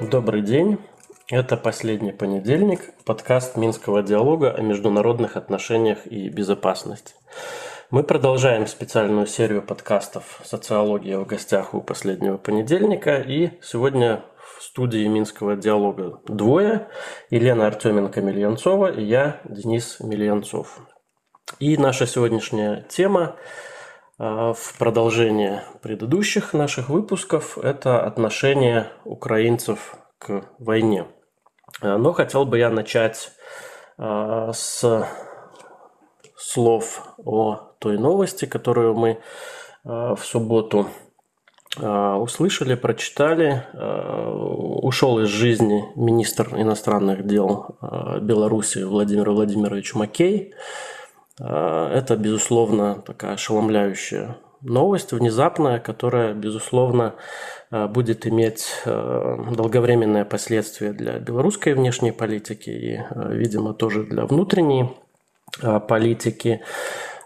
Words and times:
Добрый 0.00 0.42
день. 0.42 0.78
Это 1.28 1.56
последний 1.56 2.12
понедельник, 2.12 2.92
подкаст 3.04 3.56
Минского 3.56 4.02
диалога 4.02 4.52
о 4.52 4.60
международных 4.60 5.36
отношениях 5.36 6.06
и 6.06 6.28
безопасности. 6.28 7.14
Мы 7.90 8.04
продолжаем 8.04 8.66
специальную 8.66 9.26
серию 9.26 9.62
подкастов 9.62 10.40
«Социология 10.44 11.18
в 11.18 11.26
гостях» 11.26 11.74
у 11.74 11.80
последнего 11.80 12.36
понедельника. 12.36 13.16
И 13.16 13.58
сегодня 13.62 14.22
в 14.58 14.62
студии 14.62 15.06
Минского 15.08 15.56
диалога 15.56 16.20
двое. 16.28 16.88
Елена 17.30 17.66
Артеменко-Мильянцова 17.66 18.96
и 18.96 19.02
я, 19.02 19.40
Денис 19.44 19.98
Мильянцов. 19.98 20.78
И 21.62 21.76
наша 21.76 22.08
сегодняшняя 22.08 22.84
тема 22.88 23.36
а, 24.18 24.52
в 24.52 24.76
продолжение 24.78 25.62
предыдущих 25.80 26.54
наших 26.54 26.88
выпусков– 26.88 27.56
это 27.62 28.04
отношение 28.04 28.88
украинцев 29.04 29.94
к 30.18 30.42
войне. 30.58 31.06
Э, 31.80 31.98
но 31.98 32.12
хотел 32.14 32.46
бы 32.46 32.58
я 32.58 32.68
начать 32.68 33.30
э, 33.96 34.50
с 34.52 35.06
слов 36.34 37.14
о 37.18 37.76
той 37.78 37.96
новости, 37.96 38.44
которую 38.44 38.96
мы 38.96 39.10
э, 39.10 39.18
в 39.84 40.18
субботу 40.24 40.88
услышали, 41.74 42.74
прочитали. 42.74 43.64
Ушел 43.72 45.20
из 45.20 45.28
жизни 45.28 45.82
министр 45.96 46.54
иностранных 46.54 47.26
дел 47.26 47.78
Беларуси 48.20 48.82
Владимир 48.82 49.30
Владимирович 49.30 49.94
Макей. 49.94 50.52
Это, 51.38 52.16
безусловно, 52.16 53.02
такая 53.06 53.34
ошеломляющая 53.34 54.36
новость, 54.60 55.12
внезапная, 55.12 55.80
которая, 55.80 56.34
безусловно, 56.34 57.14
Э, 57.72 57.86
будет 57.86 58.26
иметь 58.26 58.66
э, 58.84 59.36
долговременные 59.56 60.24
последствия 60.26 60.92
для 60.92 61.18
белорусской 61.18 61.72
внешней 61.72 62.12
политики 62.12 62.70
и, 62.70 62.96
э, 62.96 63.34
видимо, 63.34 63.72
тоже 63.72 64.04
для 64.04 64.26
внутренней 64.26 64.90
политики. 65.88 66.62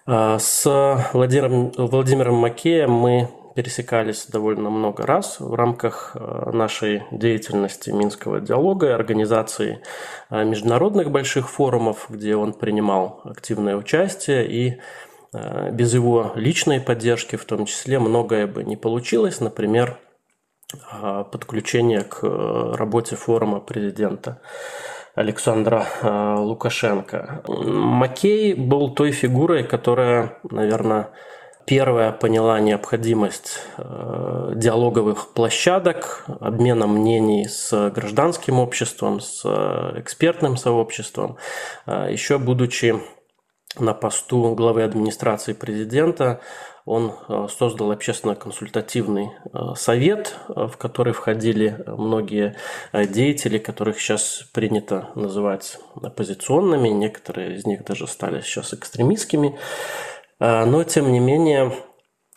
С 0.05 0.64
Владимиром, 1.12 1.70
Владимиром 1.77 2.34
Макеем 2.34 2.91
мы 2.91 3.28
пересекались 3.56 4.26
довольно 4.26 4.70
много 4.70 5.06
раз 5.06 5.40
в 5.40 5.54
рамках 5.54 6.14
нашей 6.14 7.02
деятельности 7.10 7.90
Минского 7.90 8.40
диалога 8.40 8.88
и 8.88 8.90
организации 8.90 9.82
международных 10.30 11.10
больших 11.10 11.48
форумов, 11.50 12.06
где 12.10 12.36
он 12.36 12.52
принимал 12.52 13.22
активное 13.24 13.77
участие 13.77 14.46
и 14.46 14.80
без 15.72 15.94
его 15.94 16.32
личной 16.36 16.80
поддержки 16.80 17.36
в 17.36 17.44
том 17.44 17.64
числе 17.66 17.98
многое 17.98 18.46
бы 18.46 18.62
не 18.62 18.77
получилось. 18.77 19.40
Например, 19.40 19.98
подключение 21.32 22.02
к 22.02 22.24
э, 22.24 22.72
работе 22.77 23.16
форума 23.16 23.60
президента 23.60 24.40
Александра 25.14 25.86
Лукашенко. 26.38 27.42
Маккей 27.46 28.54
был 28.54 28.94
той 28.94 29.12
фигурой, 29.12 29.64
которая, 29.64 30.38
наверное, 30.50 31.10
первая 31.67 32.12
поняла 32.12 32.61
необходимость 32.61 33.61
э, 33.77 34.53
диалоговых 34.55 35.34
площадок, 35.34 36.25
обмена 36.41 36.86
мнений 36.86 37.48
с 37.48 37.91
гражданским 37.91 38.58
обществом, 38.58 39.20
с 39.20 39.42
э, 39.45 40.00
экспертным 40.00 40.56
сообществом. 40.56 41.36
А, 41.84 42.08
Еще 42.08 42.39
будучи 42.39 42.95
на 43.78 43.92
посту 43.92 44.55
главы 44.55 44.84
администрации 44.84 45.53
президента, 45.53 46.41
он 46.86 47.12
э, 47.28 47.48
создал 47.50 47.91
общественно-консультативный 47.91 49.30
э, 49.53 49.58
совет, 49.75 50.36
э, 50.48 50.69
в 50.69 50.77
который 50.77 51.12
входили 51.12 51.83
многие 51.85 52.57
деятели, 52.92 53.58
которых 53.58 53.98
сейчас 53.98 54.45
принято 54.52 55.11
называть 55.17 55.79
оппозиционными, 56.01 56.89
некоторые 56.89 57.57
из 57.57 57.67
них 57.67 57.85
даже 57.85 58.07
стали 58.07 58.40
сейчас 58.40 58.73
экстремистскими. 58.73 59.58
Но, 60.39 60.85
тем 60.85 61.13
не 61.13 61.20
менее, 61.20 61.73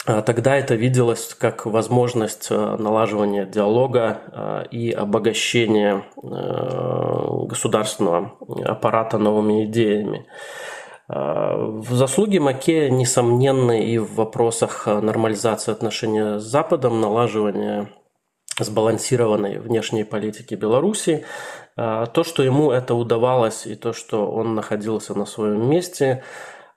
Тогда 0.06 0.56
это 0.56 0.76
виделось 0.76 1.36
как 1.38 1.66
возможность 1.66 2.50
налаживания 2.50 3.46
диалога 3.46 4.66
и 4.72 4.92
обогащения 4.92 6.06
государственного 6.16 8.32
аппарата 8.66 9.18
новыми 9.18 9.66
идеями. 9.66 10.26
А, 11.09 11.58
в 11.58 11.92
заслуги 11.94 12.38
Макея 12.38 12.90
несомненны 12.90 13.84
и 13.84 13.98
в 13.98 14.14
вопросах 14.14 14.86
нормализации 14.86 15.72
отношений 15.72 16.40
с 16.40 16.44
Западом, 16.44 17.02
налаживания 17.02 17.90
сбалансированной 18.59 19.59
внешней 19.59 20.04
политики 20.04 20.54
Беларуси. 20.54 21.26
А, 21.76 22.06
то, 22.06 22.24
что 22.24 22.44
ему 22.44 22.72
это 22.72 22.94
удавалось, 22.94 23.66
и 23.66 23.76
то, 23.76 23.92
что 23.92 24.30
он 24.30 24.54
находился 24.54 25.18
на 25.18 25.26
своем 25.26 25.68
месте, 25.68 26.24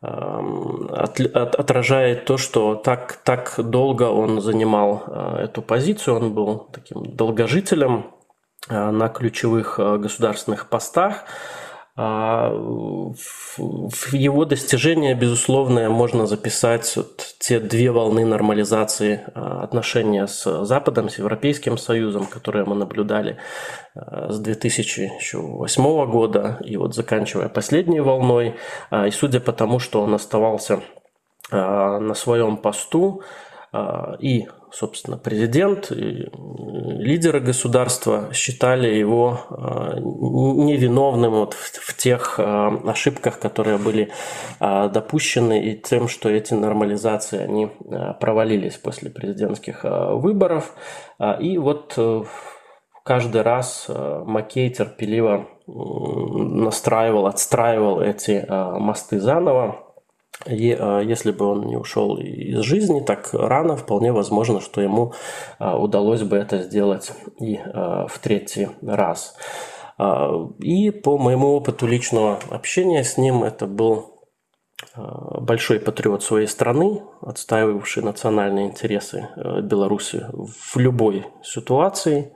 отражает 0.02 2.24
то, 2.24 2.36
что 2.36 2.74
так, 2.74 3.20
так 3.24 3.54
долго 3.58 4.04
он 4.04 4.40
занимал 4.40 5.04
а, 5.06 5.38
эту 5.38 5.62
позицию, 5.62 6.16
он 6.16 6.34
был 6.34 6.68
таким 6.72 7.14
долгожителем 7.14 8.06
на 8.68 9.08
ключевых 9.08 9.78
государственных 9.78 10.68
постах. 10.68 11.24
А, 11.94 12.48
в 12.50 14.12
его 14.14 14.46
достижения, 14.46 15.14
безусловно, 15.14 15.90
можно 15.90 16.26
записать 16.26 16.90
вот 16.96 17.34
те 17.38 17.60
две 17.60 17.90
волны 17.90 18.24
нормализации 18.24 19.20
а, 19.34 19.62
отношения 19.62 20.26
с 20.26 20.64
Западом, 20.64 21.10
с 21.10 21.18
Европейским 21.18 21.76
Союзом, 21.76 22.26
которые 22.26 22.64
мы 22.64 22.76
наблюдали 22.76 23.36
а, 23.94 24.30
с 24.32 24.38
2008 24.38 26.10
года 26.10 26.58
и 26.64 26.78
вот 26.78 26.94
заканчивая 26.94 27.50
последней 27.50 28.00
волной. 28.00 28.56
И 28.90 29.10
судя 29.10 29.40
по 29.40 29.52
тому, 29.52 29.78
что 29.78 30.02
он 30.02 30.14
оставался 30.14 30.80
на 31.50 32.14
своем 32.14 32.56
посту 32.56 33.22
и 34.20 34.46
собственно, 34.72 35.18
президент 35.18 35.92
и 35.92 36.30
лидеры 36.98 37.40
государства 37.40 38.30
считали 38.32 38.88
его 38.88 39.40
а, 39.50 39.98
невиновным 39.98 41.32
вот 41.32 41.54
в 41.54 41.96
тех 41.96 42.36
а, 42.38 42.68
ошибках, 42.86 43.38
которые 43.38 43.78
были 43.78 44.10
допущены, 44.60 45.62
и 45.62 45.76
тем, 45.76 46.08
что 46.08 46.28
эти 46.28 46.54
нормализации, 46.54 47.38
они 47.38 47.68
провалились 48.20 48.76
после 48.76 49.10
президентских 49.10 49.84
выборов. 49.84 50.74
И 51.40 51.58
вот 51.58 51.94
э, 51.96 52.22
каждый 53.04 53.42
раз 53.42 53.88
Маккей 53.88 54.70
терпеливо 54.70 55.48
настраивал, 55.66 57.26
отстраивал 57.26 58.00
эти 58.00 58.44
мосты 58.48 59.20
заново. 59.20 59.91
И 60.46 60.76
э, 60.78 61.02
если 61.04 61.30
бы 61.30 61.46
он 61.46 61.66
не 61.66 61.76
ушел 61.76 62.16
из 62.16 62.60
жизни 62.60 63.00
так 63.00 63.30
рано, 63.32 63.76
вполне 63.76 64.12
возможно, 64.12 64.60
что 64.60 64.80
ему 64.80 65.12
э, 65.58 65.72
удалось 65.72 66.22
бы 66.22 66.36
это 66.36 66.58
сделать 66.58 67.12
и 67.38 67.56
э, 67.56 68.06
в 68.08 68.18
третий 68.20 68.68
раз. 68.82 69.36
И 70.58 70.90
по 70.90 71.16
моему 71.16 71.52
опыту 71.54 71.86
личного 71.86 72.40
общения 72.50 73.04
с 73.04 73.18
ним, 73.18 73.44
это 73.44 73.66
был 73.66 74.24
большой 74.96 75.78
патриот 75.78 76.24
своей 76.24 76.48
страны, 76.48 77.02
отстаивавший 77.20 78.02
национальные 78.02 78.66
интересы 78.66 79.28
Беларуси 79.36 80.26
в 80.32 80.76
любой 80.76 81.26
ситуации. 81.44 82.34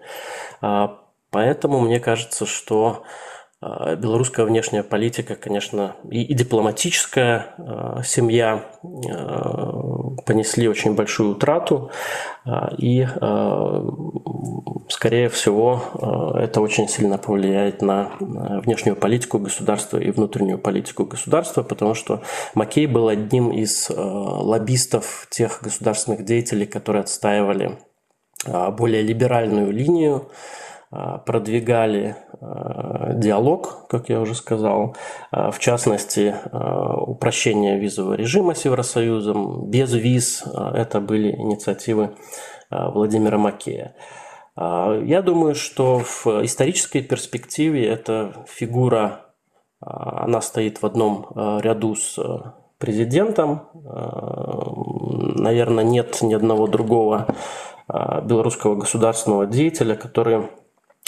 Поэтому 0.60 1.80
мне 1.80 1.98
кажется, 1.98 2.46
что 2.46 3.02
а, 3.02 3.02
белорусская 3.96 4.44
внешняя 4.44 4.82
политика, 4.82 5.34
конечно, 5.34 5.96
и, 6.10 6.22
и 6.22 6.34
дипломатическая 6.34 7.54
э, 7.58 8.02
семья 8.04 8.66
э, 8.82 10.16
понесли 10.24 10.68
очень 10.68 10.94
большую 10.94 11.32
утрату, 11.32 11.90
э, 12.44 12.50
и, 12.78 13.06
э, 13.06 13.80
скорее 14.88 15.28
всего, 15.28 15.82
э, 15.94 16.44
это 16.44 16.60
очень 16.60 16.88
сильно 16.88 17.18
повлияет 17.18 17.82
на 17.82 18.12
внешнюю 18.20 18.96
политику 18.96 19.38
государства 19.38 19.98
и 19.98 20.10
внутреннюю 20.10 20.58
политику 20.58 21.04
государства, 21.04 21.62
потому 21.62 21.94
что 21.94 22.22
Маккей 22.54 22.86
был 22.86 23.08
одним 23.08 23.50
из 23.50 23.90
э, 23.90 23.94
лоббистов 23.96 25.26
тех 25.30 25.60
государственных 25.62 26.24
деятелей, 26.24 26.66
которые 26.66 27.02
отстаивали 27.02 27.78
э, 28.44 28.70
более 28.70 29.02
либеральную 29.02 29.72
линию, 29.72 30.28
а, 30.28 30.30
продвигали 30.90 32.16
а, 32.40 33.12
диалог, 33.12 33.86
как 33.88 34.08
я 34.08 34.20
уже 34.20 34.34
сказал, 34.34 34.96
а, 35.30 35.50
в 35.50 35.58
частности, 35.58 36.34
упрощение 36.52 37.78
визового 37.78 38.14
режима 38.14 38.54
Евросоюзом, 38.56 39.68
без 39.68 39.92
виз, 39.92 40.44
это 40.74 41.00
были 41.00 41.34
инициативы 41.34 42.14
Владимира 42.70 43.38
Макея. 43.38 43.94
Я 44.56 45.22
думаю, 45.22 45.54
что 45.54 45.98
в 45.98 46.26
исторической 46.44 47.02
перспективе 47.02 47.86
эта 47.86 48.46
фигура, 48.48 49.26
она 49.80 50.40
стоит 50.40 50.80
в 50.80 50.86
одном 50.86 51.26
ряду 51.60 51.94
с 51.94 52.18
президентом. 52.78 53.68
Наверное, 55.38 55.84
нет 55.84 56.22
ни 56.22 56.32
одного 56.32 56.66
другого 56.66 57.26
белорусского 57.86 58.76
государственного 58.76 59.46
деятеля, 59.46 59.94
который 59.94 60.48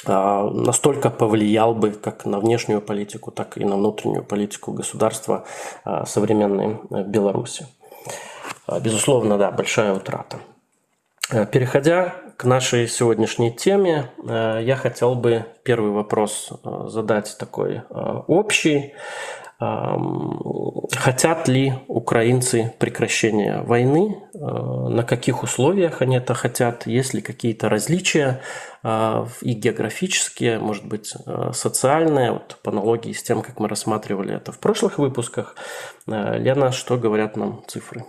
настолько 0.09 1.11
повлиял 1.11 1.75
бы 1.75 1.91
как 1.91 2.25
на 2.25 2.41
внешнюю 2.41 2.81
политику, 2.81 3.31
так 3.31 3.59
и 3.59 3.65
на 3.65 3.77
внутреннюю 3.77 4.25
политику 4.25 4.73
государства 4.73 5.45
современной 6.07 6.79
Беларуси. 7.05 7.67
Безусловно, 8.81 9.39
да, 9.39 9.51
большая 9.51 9.95
утрата. 9.95 10.39
Переходя 11.53 12.15
к 12.39 12.45
нашей 12.45 12.87
сегодняшней 12.87 13.51
теме, 13.51 14.13
э, 14.25 14.61
я 14.63 14.77
хотел 14.77 15.17
бы 15.17 15.45
первый 15.65 15.91
вопрос 15.91 16.53
э, 16.53 16.85
задать 16.87 17.37
такой 17.37 17.75
э, 17.75 18.23
общий. 18.29 18.95
Хотят 19.61 21.49
ли 21.49 21.75
украинцы 21.89 22.73
прекращения 22.79 23.63
войны? 23.63 24.23
На 24.33 25.03
каких 25.03 25.43
условиях 25.43 26.01
они 26.01 26.17
это 26.19 26.35
хотят? 26.35 26.87
Есть 26.87 27.13
ли 27.13 27.21
какие-то 27.21 27.69
различия 27.69 28.41
и 28.85 29.53
географические, 29.53 30.61
может 30.61 30.87
быть, 30.87 31.13
социальные, 31.53 32.33
вот 32.33 32.59
по 32.63 32.71
аналогии 32.71 33.13
с 33.13 33.23
тем, 33.23 33.43
как 33.43 33.59
мы 33.59 33.69
рассматривали 33.69 34.35
это 34.37 34.53
в 34.53 34.61
прошлых 34.61 34.99
выпусках? 34.99 35.57
Лена, 36.07 36.71
что 36.71 36.97
говорят 36.97 37.37
нам 37.37 37.65
цифры? 37.67 38.05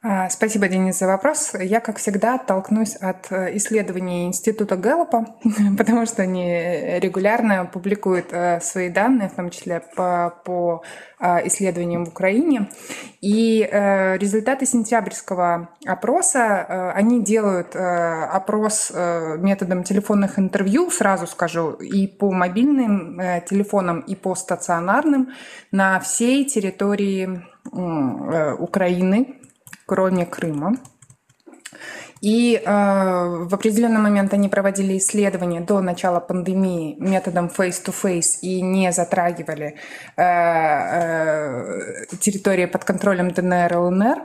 А, 0.00 0.30
спасибо, 0.30 0.68
Денис, 0.68 0.96
за 0.96 1.08
вопрос. 1.08 1.54
Я, 1.60 1.80
как 1.80 1.96
всегда, 1.96 2.36
оттолкнусь 2.36 2.94
от 2.94 3.32
э, 3.32 3.56
исследований 3.56 4.26
Института 4.26 4.76
Гэллопа, 4.76 5.34
потому 5.76 6.06
что 6.06 6.22
они 6.22 7.00
регулярно 7.00 7.66
публикуют 7.66 8.26
э, 8.30 8.60
свои 8.60 8.90
данные, 8.90 9.28
в 9.28 9.34
том 9.34 9.50
числе 9.50 9.82
по, 9.96 10.40
по 10.44 10.84
а, 11.18 11.44
исследованиям 11.44 12.04
в 12.04 12.10
Украине. 12.10 12.70
И 13.20 13.68
э, 13.68 14.18
результаты 14.18 14.66
сентябрьского 14.66 15.70
опроса, 15.84 16.92
они 16.92 17.24
делают 17.24 17.74
опрос 17.74 18.92
методом 18.94 19.82
телефонных 19.82 20.38
интервью, 20.38 20.92
сразу 20.92 21.26
скажу, 21.26 21.72
и 21.72 22.06
по 22.06 22.30
мобильным 22.30 23.20
телефонам, 23.48 24.00
и 24.00 24.14
по 24.14 24.36
стационарным 24.36 25.30
на 25.72 25.98
всей 25.98 26.44
территории 26.44 27.42
Украины, 27.72 29.37
кроме 29.88 30.26
Крыма. 30.26 30.74
И 32.20 32.56
э, 32.56 32.64
в 32.64 33.54
определенный 33.54 34.00
момент 34.00 34.34
они 34.34 34.48
проводили 34.48 34.98
исследования 34.98 35.60
до 35.60 35.80
начала 35.80 36.20
пандемии 36.20 36.96
методом 36.98 37.46
face-to-face 37.46 38.40
и 38.42 38.60
не 38.60 38.92
затрагивали 38.92 39.76
э, 40.16 40.22
э, 40.22 42.06
территории 42.20 42.66
под 42.66 42.84
контролем 42.84 43.30
ДНР 43.30 43.72
и 43.72 43.76
ЛНР. 43.76 44.18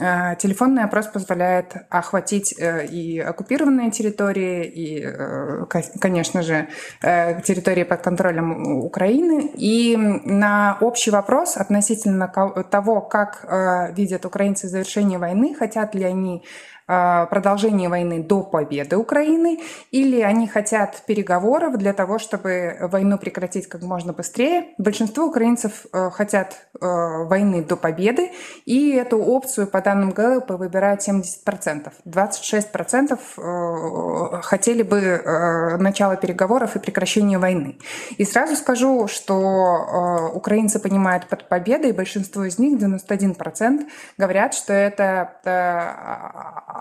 Э, 0.00 0.36
телефонный 0.36 0.84
опрос 0.84 1.06
позволяет 1.06 1.74
охватить 1.90 2.54
э, 2.58 2.86
и 2.86 3.18
оккупированные 3.18 3.90
территории, 3.90 4.64
и, 4.64 5.02
э, 5.04 5.64
конечно 6.00 6.42
же, 6.42 6.68
территории 7.00 7.84
под 7.84 8.02
контролем 8.02 8.78
Украины. 8.84 9.50
И 9.56 9.96
на 9.96 10.78
общий 10.80 11.10
вопрос 11.10 11.56
относительно 11.56 12.28
того, 12.70 13.00
как 13.00 13.92
видят 13.96 14.24
украинцы 14.24 14.68
завершение 14.68 15.18
войны, 15.18 15.54
хотят 15.54 15.94
ли 15.94 16.04
они 16.04 16.44
продолжение 16.88 17.90
войны 17.90 18.22
до 18.22 18.42
победы 18.42 18.96
Украины, 18.96 19.60
или 19.90 20.22
они 20.22 20.48
хотят 20.48 21.02
переговоров 21.06 21.76
для 21.76 21.92
того, 21.92 22.18
чтобы 22.18 22.76
войну 22.80 23.18
прекратить 23.18 23.68
как 23.68 23.82
можно 23.82 24.14
быстрее. 24.14 24.68
Большинство 24.78 25.26
украинцев 25.26 25.84
э, 25.92 26.10
хотят 26.10 26.56
э, 26.80 26.86
войны 26.86 27.62
до 27.62 27.76
победы, 27.76 28.30
и 28.64 28.92
эту 28.92 29.18
опцию, 29.18 29.66
по 29.66 29.82
данным 29.82 30.10
ГЛП, 30.10 30.50
выбирают 30.52 31.06
70%. 31.06 31.92
26% 32.06 33.18
э, 33.36 34.42
хотели 34.42 34.82
бы 34.82 35.76
начала 35.78 36.16
переговоров 36.16 36.76
и 36.76 36.78
прекращения 36.78 37.38
войны. 37.38 37.78
И 38.16 38.24
сразу 38.24 38.56
скажу, 38.56 39.08
что 39.08 40.30
украинцы 40.34 40.78
понимают 40.78 41.28
под 41.28 41.48
победой, 41.48 41.92
большинство 41.92 42.44
из 42.44 42.58
них, 42.58 42.80
91%, 42.80 43.86
говорят, 44.16 44.54
что 44.54 44.72
это 44.72 45.34
а, 45.44 46.77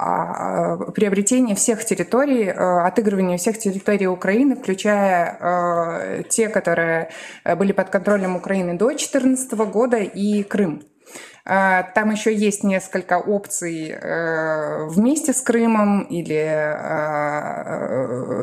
приобретение 0.94 1.56
всех 1.56 1.84
территорий, 1.84 2.46
э, 2.46 2.54
отыгрывание 2.88 3.38
всех 3.38 3.58
территорий 3.58 4.08
Украины, 4.08 4.56
включая 4.56 5.38
э, 5.40 6.24
те, 6.30 6.50
которые 6.50 7.10
были 7.58 7.72
под 7.72 7.90
контролем 7.90 8.36
Украины 8.36 8.78
до 8.78 8.88
2014 8.88 9.52
года, 9.72 9.98
и 9.98 10.44
Крым. 10.44 10.84
А, 11.50 11.84
там 11.84 12.12
еще 12.12 12.36
есть 12.36 12.66
несколько 12.66 13.20
опций 13.20 13.90
э, 13.90 14.86
вместе 14.88 15.32
с 15.32 15.40
Крымом 15.40 16.02
или 16.02 16.36
а, 16.36 17.64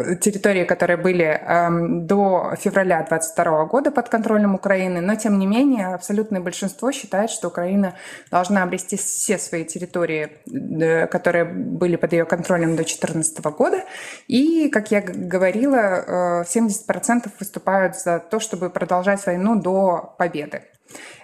э, 0.07 0.17
территории, 0.17 0.65
которые 0.65 0.97
были 0.97 1.25
эм, 1.25 2.07
до 2.07 2.55
февраля 2.59 3.05
2022 3.07 3.67
года 3.67 3.91
под 3.91 4.09
контролем 4.09 4.55
Украины, 4.55 5.03
но 5.03 5.17
тем 5.17 5.39
не 5.39 5.47
менее 5.47 5.89
абсолютное 5.89 6.41
большинство 6.41 6.93
считает, 6.93 7.29
что 7.29 7.49
Украина 7.49 7.95
должна 8.31 8.63
обрести 8.63 8.97
все 8.97 9.37
свои 9.37 9.67
территории, 9.67 10.39
э, 10.51 11.07
которые 11.07 11.45
были 11.45 11.97
под 11.97 12.15
ее 12.15 12.25
контролем 12.25 12.71
до 12.71 12.85
2014 12.85 13.45
года. 13.51 13.85
И, 14.29 14.71
как 14.71 14.91
я 14.91 15.03
говорила, 15.03 16.45
70% 16.47 17.31
выступают 17.39 17.97
за 17.97 18.19
то, 18.19 18.41
чтобы 18.41 18.71
продолжать 18.71 19.27
войну 19.27 19.61
до 19.61 20.15
победы. 20.17 20.63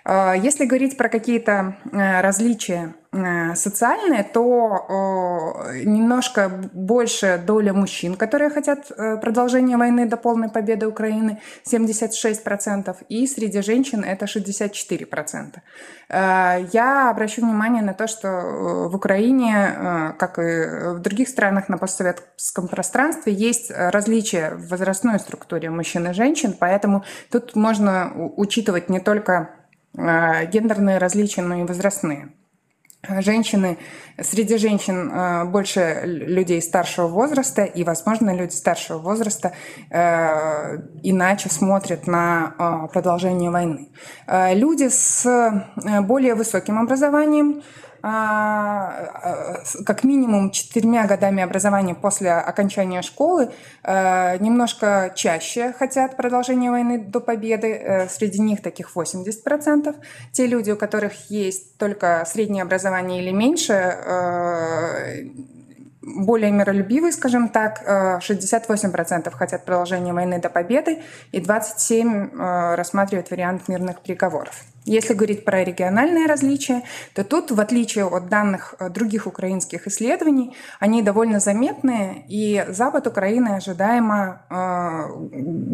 А, 0.05 0.35
если 0.35 0.65
говорить 0.65 0.97
про 0.97 1.09
какие-то 1.09 1.77
э, 1.93 2.21
различия 2.21 2.95
э, 3.13 3.55
социальные, 3.55 4.25
то 4.25 5.67
немножко 5.85 6.49
больше 6.73 7.43
доля 7.45 7.73
мужчин, 7.73 8.15
которые 8.15 8.51
хотят 8.51 8.91
э, 8.91 9.17
продолжения 9.19 9.77
войны 9.77 10.07
до 10.07 10.17
полной 10.17 10.49
победы 10.49 10.87
Украины, 10.87 11.41
76%, 11.71 12.97
и 13.09 13.27
среди 13.27 13.63
женщин 13.63 14.05
это 14.05 14.27
64%. 14.27 15.59
Я 16.73 17.11
обращу 17.11 17.43
внимание 17.43 17.83
на 17.83 17.95
то, 17.95 18.09
что 18.09 18.29
в 18.89 18.97
Украине, 18.97 20.15
как 20.19 20.41
и 20.41 20.95
в 20.95 20.99
других 20.99 21.29
странах 21.29 21.69
на 21.69 21.79
постсоветском 21.79 22.67
пространстве, 22.67 23.33
есть 23.33 23.71
различия 23.71 24.55
в 24.57 24.69
возрастной 24.71 25.21
структуре 25.21 25.71
мужчин 25.71 26.09
и 26.09 26.13
женщин, 26.13 26.57
поэтому 26.59 27.05
тут 27.31 27.55
можно 27.55 28.13
учитывать 28.37 28.89
не 28.89 28.99
только 28.99 29.51
Э, 29.51 29.60
гендерные 29.95 30.99
различия, 30.99 31.43
но 31.43 31.57
и 31.57 31.65
возрастные. 31.65 32.33
Женщины, 33.09 33.79
среди 34.21 34.59
женщин 34.59 35.11
э, 35.11 35.45
больше 35.47 36.03
людей 36.05 36.61
старшего 36.61 37.07
возраста, 37.07 37.65
и, 37.65 37.83
возможно, 37.83 38.35
люди 38.35 38.53
старшего 38.53 38.99
возраста 38.99 39.55
э, 39.91 40.77
иначе 41.03 41.49
смотрят 41.49 42.07
на 42.07 42.89
продолжение 42.93 43.51
войны. 43.51 43.89
Люди 44.53 44.89
с 44.91 45.27
более 46.03 46.35
высоким 46.35 46.79
образованием 46.79 47.63
как 48.03 50.05
минимум 50.05 50.51
четырьмя 50.51 51.07
годами 51.07 51.43
образования 51.43 51.95
после 51.95 52.33
окончания 52.33 53.03
школы 53.03 53.51
э, 53.83 54.39
немножко 54.39 55.13
чаще 55.15 55.73
хотят 55.73 56.17
продолжения 56.17 56.71
войны 56.71 56.99
до 56.99 57.21
победы. 57.21 57.73
Э, 57.73 58.09
среди 58.09 58.41
них 58.41 58.63
таких 58.63 58.97
80%. 58.97 59.95
Те 60.33 60.47
люди, 60.47 60.71
у 60.71 60.77
которых 60.77 61.31
есть 61.31 61.77
только 61.79 62.25
среднее 62.27 62.63
образование 62.63 63.23
или 63.23 63.31
меньше, 63.31 63.73
э, 63.73 65.25
более 66.03 66.51
миролюбивые, 66.51 67.13
скажем 67.13 67.49
так, 67.49 67.83
68% 67.87 69.31
хотят 69.31 69.65
продолжения 69.65 70.13
войны 70.13 70.41
до 70.41 70.49
победы 70.49 71.03
и 71.33 71.41
27% 71.41 72.77
рассматривают 72.77 73.31
вариант 73.31 73.69
мирных 73.69 74.01
переговоров. 74.01 74.65
Если 74.85 75.13
говорить 75.15 75.45
про 75.45 75.63
региональные 75.63 76.27
различия, 76.27 76.83
то 77.15 77.23
тут, 77.23 77.51
в 77.51 77.61
отличие 77.61 78.07
от 78.07 78.29
данных 78.29 78.75
э, 78.79 78.89
других 78.89 79.27
украинских 79.27 79.87
исследований, 79.87 80.57
они 80.79 81.03
довольно 81.03 81.39
заметные, 81.39 82.25
и 82.29 82.65
Запад 82.69 83.07
Украины 83.07 83.49
ожидаемо 83.57 84.43
э, 84.49 84.55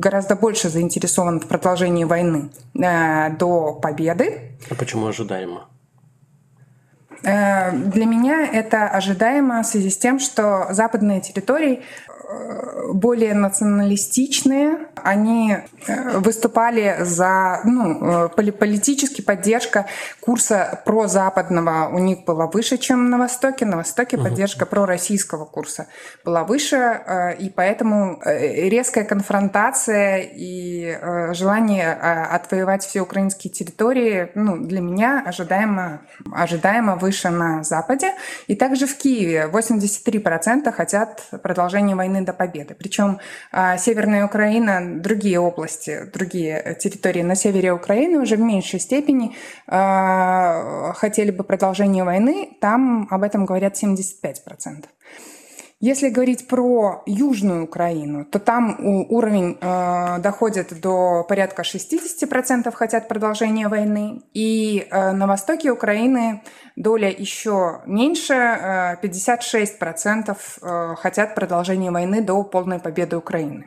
гораздо 0.01 0.35
больше 0.35 0.69
заинтересован 0.69 1.41
в 1.41 1.47
продолжении 1.47 2.05
войны 2.05 2.51
э, 2.75 3.31
до 3.37 3.75
победы. 3.75 4.57
А 4.71 4.75
почему 4.75 5.07
ожидаемо? 5.07 5.69
Для 7.23 8.05
меня 8.05 8.47
это 8.47 8.89
ожидаемо 8.89 9.63
в 9.63 9.67
связи 9.67 9.91
с 9.91 9.99
тем, 9.99 10.19
что 10.19 10.69
западные 10.71 11.21
территории 11.21 11.83
более 12.93 13.35
националистичные, 13.35 14.79
они 14.97 15.57
э, 15.87 16.19
выступали 16.19 16.97
за 17.01 17.61
ну, 17.65 18.29
политически 18.29 19.21
поддержка 19.21 19.87
курса 20.21 20.83
прозападного 20.85 21.89
у 21.93 21.99
них 21.99 22.25
была 22.25 22.47
выше, 22.47 22.79
чем 22.79 23.11
на 23.11 23.19
Востоке. 23.19 23.65
На 23.65 23.77
Востоке 23.77 24.17
угу. 24.17 24.25
поддержка 24.25 24.67
пророссийского 24.67 25.45
курса 25.45 25.87
была 26.25 26.45
выше, 26.45 27.37
и 27.39 27.51
поэтому 27.51 28.21
резкая 28.25 29.05
конфронтация 29.05 30.19
и 30.23 30.99
желание 31.33 31.93
отвоевать 31.93 32.85
все 32.85 33.01
украинские 33.01 33.53
территории 33.53 34.31
ну, 34.35 34.57
для 34.57 34.81
меня 34.81 35.23
ожидаемо, 35.25 36.01
ожидаемо 36.33 36.97
выше 36.97 37.31
на 37.31 37.63
Западе. 37.63 38.15
И 38.47 38.57
также 38.57 38.87
в 38.87 38.97
Киеве 38.97 39.49
83% 39.53 40.73
хотят 40.73 41.25
продолжения 41.43 41.95
войны 41.95 42.16
до 42.23 42.33
победы. 42.33 42.75
Причем 42.75 43.19
а, 43.53 43.77
Северная 43.77 44.25
Украина, 44.25 45.01
другие 45.01 45.39
области, 45.39 46.11
другие 46.13 46.77
территории 46.79 47.23
на 47.23 47.35
севере 47.35 47.73
Украины 47.73 48.19
уже 48.19 48.37
в 48.37 48.41
меньшей 48.41 48.81
степени 48.81 49.37
а, 49.67 50.93
хотели 50.95 51.31
бы 51.31 51.45
продолжения 51.45 52.05
войны. 52.05 52.57
Там 52.61 53.09
об 53.11 53.23
этом 53.23 53.47
говорят 53.47 53.83
75%. 53.83 54.85
Если 55.79 56.09
говорить 56.09 56.49
про 56.49 57.03
Южную 57.05 57.65
Украину, 57.65 58.25
то 58.25 58.39
там 58.39 58.79
уровень 58.81 59.59
э, 59.61 60.19
доходит 60.21 60.81
до 60.81 61.23
порядка 61.29 61.63
60% 61.63 62.73
хотят 62.73 63.09
продолжения 63.09 63.69
войны. 63.69 64.23
И 64.33 64.87
э, 64.91 65.13
на 65.13 65.27
востоке 65.27 65.71
Украины 65.71 66.43
доля 66.77 67.11
еще 67.11 67.83
меньше, 67.85 68.33
э, 68.33 68.97
56% 69.03 70.37
э, 70.63 70.95
хотят 70.97 71.35
продолжения 71.35 71.91
войны 71.91 72.23
до 72.23 72.43
полной 72.43 72.79
победы 72.79 73.19
Украины. 73.19 73.67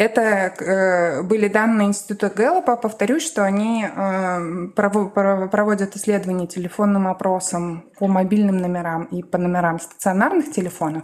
Это 0.00 0.22
э, 0.22 1.22
были 1.24 1.48
данные 1.48 1.88
Института 1.88 2.30
Гэллопа. 2.30 2.76
Повторюсь, 2.76 3.22
что 3.22 3.44
они 3.44 3.84
э, 3.84 4.68
проводят 4.74 5.94
исследования 5.94 6.46
телефонным 6.46 7.06
опросом 7.06 7.84
по 7.98 8.06
мобильным 8.06 8.56
номерам 8.56 9.04
и 9.12 9.22
по 9.22 9.36
номерам 9.36 9.78
стационарных 9.78 10.52
телефонов. 10.52 11.02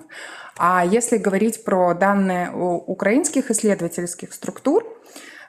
А 0.56 0.82
если 0.82 1.18
говорить 1.18 1.62
про 1.62 1.92
данные 1.92 2.50
украинских 2.50 3.50
исследовательских 3.50 4.32
структур, 4.32 4.82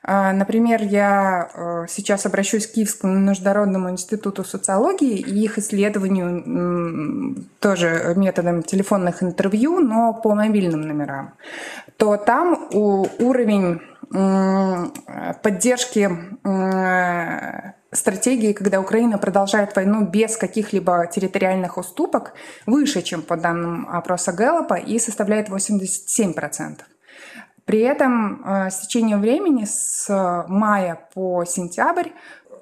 например, 0.04 0.84
я 0.84 1.50
э, 1.54 1.86
сейчас 1.90 2.26
обращусь 2.26 2.68
к 2.68 2.74
Киевскому 2.74 3.16
международному 3.20 3.90
институту 3.90 4.44
социологии 4.44 5.18
и 5.18 5.44
их 5.44 5.58
исследованию 5.58 7.46
тоже 7.60 8.14
методом 8.16 8.64
телефонных 8.64 9.24
интервью, 9.24 9.80
но 9.80 10.14
по 10.14 10.36
мобильным 10.36 10.82
номерам, 10.82 11.34
то 11.98 12.18
там 12.18 12.68
уровень 12.72 13.82
поддержки 15.42 16.10
стратегии, 17.92 18.54
когда 18.54 18.80
Украина 18.80 19.18
продолжает 19.18 19.76
войну 19.76 20.06
без 20.06 20.38
каких-либо 20.38 21.08
территориальных 21.08 21.78
уступок, 21.78 22.34
выше, 22.66 23.02
чем 23.02 23.22
по 23.22 23.38
данным 23.38 23.88
опроса 23.90 24.32
Гэллопа, 24.32 24.76
и 24.76 25.00
составляет 25.00 25.50
87%. 25.50 26.82
При 27.68 27.82
этом 27.82 28.44
э, 28.46 28.70
с 28.72 28.80
течением 28.80 29.20
времени, 29.20 29.66
с 29.66 30.08
мая 30.48 31.00
по 31.14 31.44
сентябрь, 31.44 32.12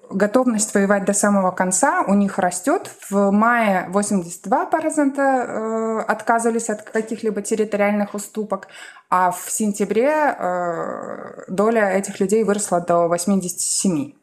готовность 0.10 0.74
воевать 0.74 1.06
до 1.06 1.14
самого 1.14 1.52
конца 1.52 2.04
у 2.08 2.16
них 2.16 2.40
растет. 2.40 2.90
В 3.10 3.30
мае 3.32 3.88
82% 3.94 5.20
э, 5.20 6.00
отказывались 6.08 6.72
от 6.72 6.82
каких-либо 6.82 7.44
территориальных 7.44 8.16
уступок, 8.16 8.68
а 9.10 9.30
в 9.30 9.52
сентябре 9.52 10.10
э, 10.10 11.44
доля 11.50 11.92
этих 11.92 12.20
людей 12.20 12.44
выросла 12.44 12.82
до 12.82 13.06
87%. 13.06 14.16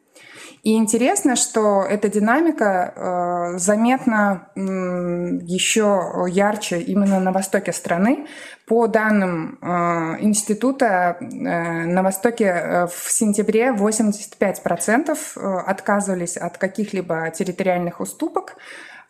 И 0.63 0.75
интересно, 0.77 1.35
что 1.35 1.83
эта 1.83 2.07
динамика 2.07 2.93
э, 2.95 3.57
заметна 3.57 4.47
еще 4.55 6.25
ярче 6.29 6.79
именно 6.79 7.19
на 7.19 7.33
востоке 7.33 7.73
страны. 7.73 8.27
По 8.65 8.87
данным 8.87 9.59
э, 9.61 9.65
института, 10.21 11.17
э, 11.19 11.25
на 11.25 12.01
востоке 12.01 12.87
в 12.89 13.11
сентябре 13.11 13.75
85% 13.77 15.17
э, 15.35 15.57
отказывались 15.67 16.37
от 16.37 16.57
каких-либо 16.57 17.29
территориальных 17.31 17.99
уступок, 17.99 18.55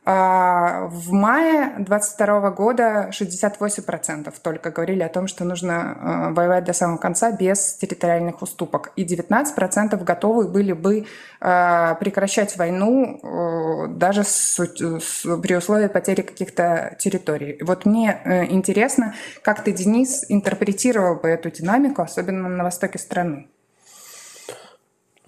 в 0.06 1.12
мае 1.12 1.76
22 1.80 2.52
года 2.52 3.10
68% 3.12 4.34
только 4.42 4.70
говорили 4.70 5.02
о 5.02 5.08
том, 5.08 5.28
что 5.28 5.46
нужно 5.46 5.72
э, 5.72 6.34
воевать 6.34 6.66
до 6.66 6.74
самого 6.74 6.98
конца 6.98 7.32
без 7.32 7.76
территориальных 7.76 8.42
уступок. 8.42 8.92
И 8.98 9.06
19% 9.06 10.04
готовы 10.04 10.50
были 10.50 10.74
бы 10.74 11.06
э, 11.40 11.96
прекращать 12.02 12.58
войну 12.58 13.20
э, 13.24 13.88
даже 13.94 14.26
с, 14.26 14.60
с, 14.60 15.40
при 15.42 15.56
условии 15.56 15.88
потери 15.88 16.22
каких-то 16.22 16.98
территорий. 17.00 17.58
Вот 17.62 17.86
мне 17.86 18.48
интересно, 18.50 19.16
как 19.42 19.64
ты, 19.64 19.72
Денис, 19.72 20.26
интерпретировал 20.28 21.16
бы 21.16 21.30
эту 21.30 21.50
динамику, 21.50 22.02
особенно 22.02 22.50
на 22.50 22.66
востоке 22.66 23.00
страны? 23.00 23.48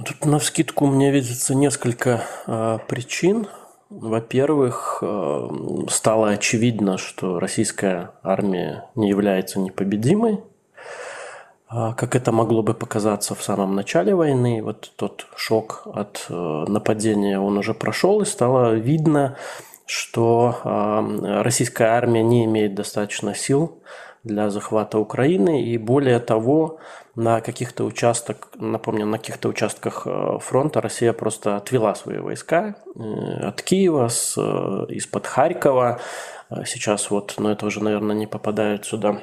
Тут 0.03 0.25
на 0.25 0.39
вскидку 0.39 0.87
мне 0.87 1.11
видится 1.11 1.55
несколько 1.55 2.25
э, 2.47 2.79
причин. 2.89 3.47
Во-первых, 3.89 4.99
э, 5.01 5.49
стало 5.89 6.29
очевидно, 6.29 6.97
что 6.97 7.39
российская 7.39 8.13
армия 8.23 8.89
не 8.95 9.09
является 9.09 9.59
непобедимой, 9.59 10.43
а 11.67 11.93
как 11.93 12.15
это 12.15 12.31
могло 12.31 12.63
бы 12.63 12.73
показаться 12.73 13.35
в 13.35 13.43
самом 13.43 13.75
начале 13.75 14.15
войны. 14.15 14.63
Вот 14.63 14.91
тот 14.95 15.27
шок 15.35 15.83
от 15.85 16.25
э, 16.29 16.33
нападения, 16.67 17.39
он 17.39 17.57
уже 17.57 17.75
прошел, 17.75 18.21
и 18.21 18.25
стало 18.25 18.73
видно, 18.73 19.37
что 19.85 20.55
э, 20.63 21.41
российская 21.43 21.89
армия 21.89 22.23
не 22.23 22.45
имеет 22.45 22.73
достаточно 22.73 23.35
сил 23.35 23.77
для 24.25 24.49
захвата 24.49 24.99
Украины, 24.99 25.63
и 25.63 25.77
более 25.77 26.19
того, 26.19 26.79
на 27.15 27.39
каких-то 27.39 27.85
участках, 27.85 28.49
напомню, 28.55 29.05
на 29.05 29.17
каких-то 29.17 29.47
участках 29.47 30.05
э, 30.05 30.37
фронта 30.41 30.81
Россия 30.81 31.13
просто 31.13 31.55
отвела 31.55 31.95
свои 31.95 32.17
войска 32.17 32.75
э, 32.95 33.47
от 33.47 33.61
Киева, 33.61 34.09
э, 34.09 34.39
из-под 34.89 35.27
Харькова. 35.27 35.99
Сейчас 36.65 37.09
вот, 37.09 37.35
но 37.37 37.51
это 37.51 37.65
уже, 37.65 37.83
наверное, 37.83 38.15
не 38.15 38.27
попадает 38.27 38.85
сюда 38.85 39.21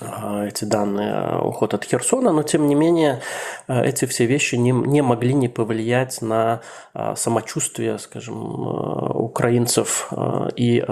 эти 0.00 0.64
данные 0.64 1.38
уход 1.42 1.74
от 1.74 1.84
Херсона, 1.84 2.32
но 2.32 2.42
тем 2.42 2.66
не 2.66 2.74
менее 2.74 3.20
а, 3.68 3.84
эти 3.84 4.06
все 4.06 4.26
вещи 4.26 4.56
не, 4.56 4.70
не 4.70 5.02
могли 5.02 5.34
не 5.34 5.48
повлиять 5.48 6.22
на 6.22 6.60
самочувствие, 7.14 7.98
скажем, 7.98 8.66
украинцев 9.16 10.10
и 10.56 10.84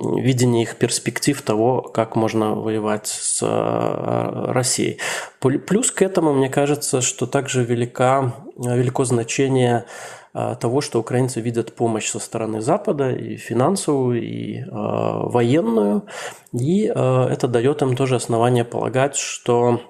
видение 0.00 0.62
их 0.62 0.76
перспектив 0.76 1.40
того, 1.42 1.82
как 1.82 2.16
можно 2.16 2.54
воевать 2.54 3.06
с 3.06 3.42
Россией. 3.42 4.98
Плюс 5.40 5.90
к 5.92 6.02
этому, 6.02 6.32
мне 6.32 6.48
кажется, 6.48 7.00
что 7.00 7.26
также 7.26 7.64
велика, 7.64 8.34
велико 8.56 9.04
значение 9.04 9.84
того, 10.32 10.80
что 10.80 11.00
украинцы 11.00 11.40
видят 11.40 11.74
помощь 11.74 12.08
со 12.10 12.18
стороны 12.18 12.60
Запада, 12.60 13.10
и 13.10 13.36
финансовую, 13.36 14.22
и 14.22 14.58
э, 14.58 14.66
военную, 14.70 16.04
и 16.52 16.86
э, 16.86 16.92
это 16.92 17.48
дает 17.48 17.82
им 17.82 17.96
тоже 17.96 18.16
основание 18.16 18.64
полагать, 18.64 19.16
что 19.16 19.80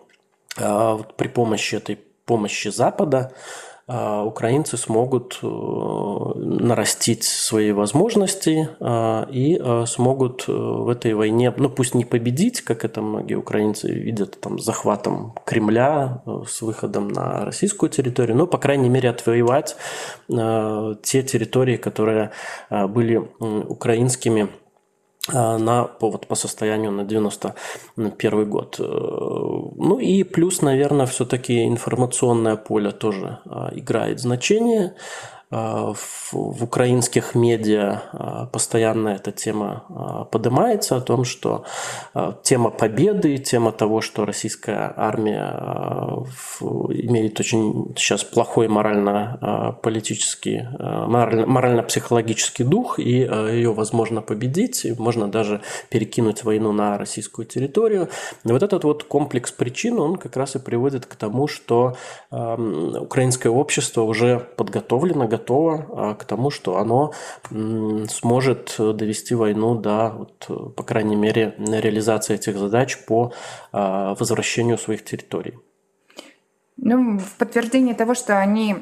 э, 0.57 0.99
при 1.17 1.29
помощи 1.29 1.75
этой 1.77 1.99
помощи 2.25 2.69
Запада 2.69 3.33
украинцы 3.89 4.77
смогут 4.77 5.39
э, 5.43 5.47
нарастить 5.47 7.25
свои 7.25 7.73
возможности 7.73 8.69
а, 8.81 9.27
и 9.31 9.59
а, 9.59 9.87
смогут 9.87 10.45
э, 10.47 10.53
в 10.53 10.91
этой 10.91 11.15
войне, 11.15 11.55
ну 11.57 11.71
пусть 11.71 11.95
не 11.95 12.05
победить, 12.05 12.61
как 12.61 12.85
это 12.85 13.01
многие 13.01 13.37
украинцы 13.37 13.91
видят 13.91 14.39
там 14.41 14.59
захватом 14.59 15.33
Кремля 15.47 16.23
э, 16.27 16.43
с 16.47 16.61
выходом 16.61 17.09
на 17.09 17.47
российскую 17.47 17.89
территорию, 17.89 18.37
но 18.37 18.47
по 18.47 18.59
крайней 18.59 18.91
мере 18.91 19.09
отвоевать 19.09 19.77
те 20.29 21.23
территории, 21.23 21.77
которые 21.77 22.33
были 22.71 23.17
украинскими 23.39 24.43
а, 24.43 24.68
на, 25.33 25.85
по, 25.85 26.11
вот, 26.11 26.27
по 26.27 26.35
состоянию 26.35 26.93
на 26.93 27.05
91 27.05 28.51
год. 28.51 28.77
Э, 28.79 28.83
ну 28.85 29.99
и 29.99 30.25
плюс, 30.25 30.63
наверное, 30.63 31.07
все-таки 31.07 31.67
информационное 31.67 32.57
поле 32.57 32.91
тоже 32.91 33.39
а, 33.47 33.71
играет 33.73 34.21
значение. 34.21 34.95
В, 35.51 35.97
в 36.33 36.65
украинских 36.65 37.35
медиа 37.35 38.49
постоянно 38.53 39.11
эта 39.11 39.33
тема 39.33 40.27
поднимается, 40.31 40.97
о 40.97 41.01
том, 41.01 41.25
что 41.25 41.65
тема 42.43 42.71
победы, 42.71 43.39
тема 43.39 43.73
того, 43.73 44.01
что 44.01 44.25
российская 44.25 44.93
армия 44.97 45.49
имеет 46.61 47.41
очень 47.41 47.95
сейчас 47.97 48.25
плохой 48.25 48.69
морально-политический, 48.69 50.69
морально-психологический 50.79 52.65
дух, 52.65 52.99
и 52.99 53.21
ее 53.21 53.73
возможно 53.73 54.21
победить, 54.21 54.85
и 54.85 54.95
можно 54.99 55.29
даже 55.29 55.63
перекинуть 55.89 56.45
войну 56.45 56.73
на 56.73 56.99
российскую 56.99 57.47
территорию. 57.47 58.09
И 58.45 58.53
вот 58.53 58.63
этот 58.63 58.85
вот 58.85 59.05
комплекс 59.05 59.51
причин, 59.51 59.99
он 59.99 60.17
как 60.17 60.37
раз 60.37 60.57
и 60.57 60.59
приводит 60.59 61.07
к 61.07 61.15
тому, 61.15 61.49
что 61.49 61.97
украинское 62.31 63.51
общество 63.51 64.03
уже 64.03 64.41
подготовлено, 64.57 65.27
готово 65.39 65.87
а, 65.91 66.15
к 66.15 66.25
тому, 66.25 66.51
что 66.51 66.79
оно 66.79 67.13
сможет 67.51 68.75
довести 68.79 69.35
войну 69.35 69.75
до, 69.75 70.11
вот, 70.11 70.75
по 70.75 70.83
крайней 70.83 71.17
мере, 71.17 71.55
реализации 71.59 72.35
этих 72.35 72.57
задач 72.59 72.99
по 73.07 73.33
а, 73.73 74.15
возвращению 74.15 74.79
своих 74.79 75.05
территорий. 75.05 75.55
Ну, 76.81 77.19
в 77.19 77.37
подтверждение 77.39 77.95
того, 77.95 78.15
что 78.15 78.39
они 78.39 78.77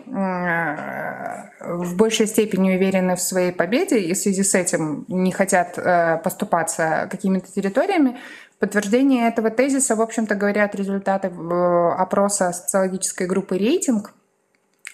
в 1.66 1.96
большей 1.96 2.26
степени 2.26 2.76
уверены 2.76 3.16
в 3.16 3.20
своей 3.20 3.52
победе 3.52 3.98
и 3.98 4.12
в 4.12 4.18
связи 4.18 4.42
с 4.42 4.54
этим 4.54 5.06
не 5.08 5.32
хотят 5.32 5.78
э, 5.78 6.18
поступаться 6.22 7.08
какими-то 7.10 7.50
территориями, 7.50 8.18
в 8.56 8.58
подтверждение 8.58 9.28
этого 9.28 9.50
тезиса, 9.50 9.96
в 9.96 10.00
общем-то, 10.00 10.34
говорят 10.34 10.74
результаты 10.74 11.28
э, 11.28 11.88
опроса 11.98 12.52
социологической 12.52 13.26
группы 13.26 13.58
«Рейтинг», 13.58 14.14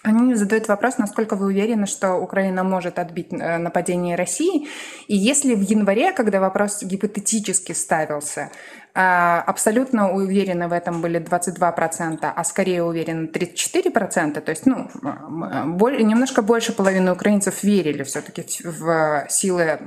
они 0.03 0.35
задают 0.35 0.67
вопрос, 0.67 0.97
насколько 0.97 1.35
вы 1.35 1.47
уверены, 1.47 1.87
что 1.87 2.15
Украина 2.15 2.63
может 2.63 2.99
отбить 2.99 3.31
э, 3.31 3.57
нападение 3.57 4.17
России. 4.17 4.67
И 5.07 5.15
если 5.15 5.55
в 5.55 5.61
январе, 5.61 6.11
когда 6.11 6.41
вопрос 6.41 6.83
гипотетически 6.83 7.71
ставился, 7.71 8.49
э, 8.93 8.99
абсолютно 8.99 10.11
уверены 10.11 10.67
в 10.67 10.73
этом 10.73 11.01
были 11.01 11.21
22%, 11.21 12.33
а 12.35 12.43
скорее 12.43 12.83
уверены 12.83 13.27
34%, 13.27 14.41
то 14.41 14.51
есть 14.51 14.65
ну, 14.65 14.89
немножко 15.01 16.41
больше 16.41 16.73
половины 16.73 17.13
украинцев 17.13 17.63
верили 17.63 18.03
все-таки 18.03 18.43
в 18.63 19.25
силы 19.29 19.79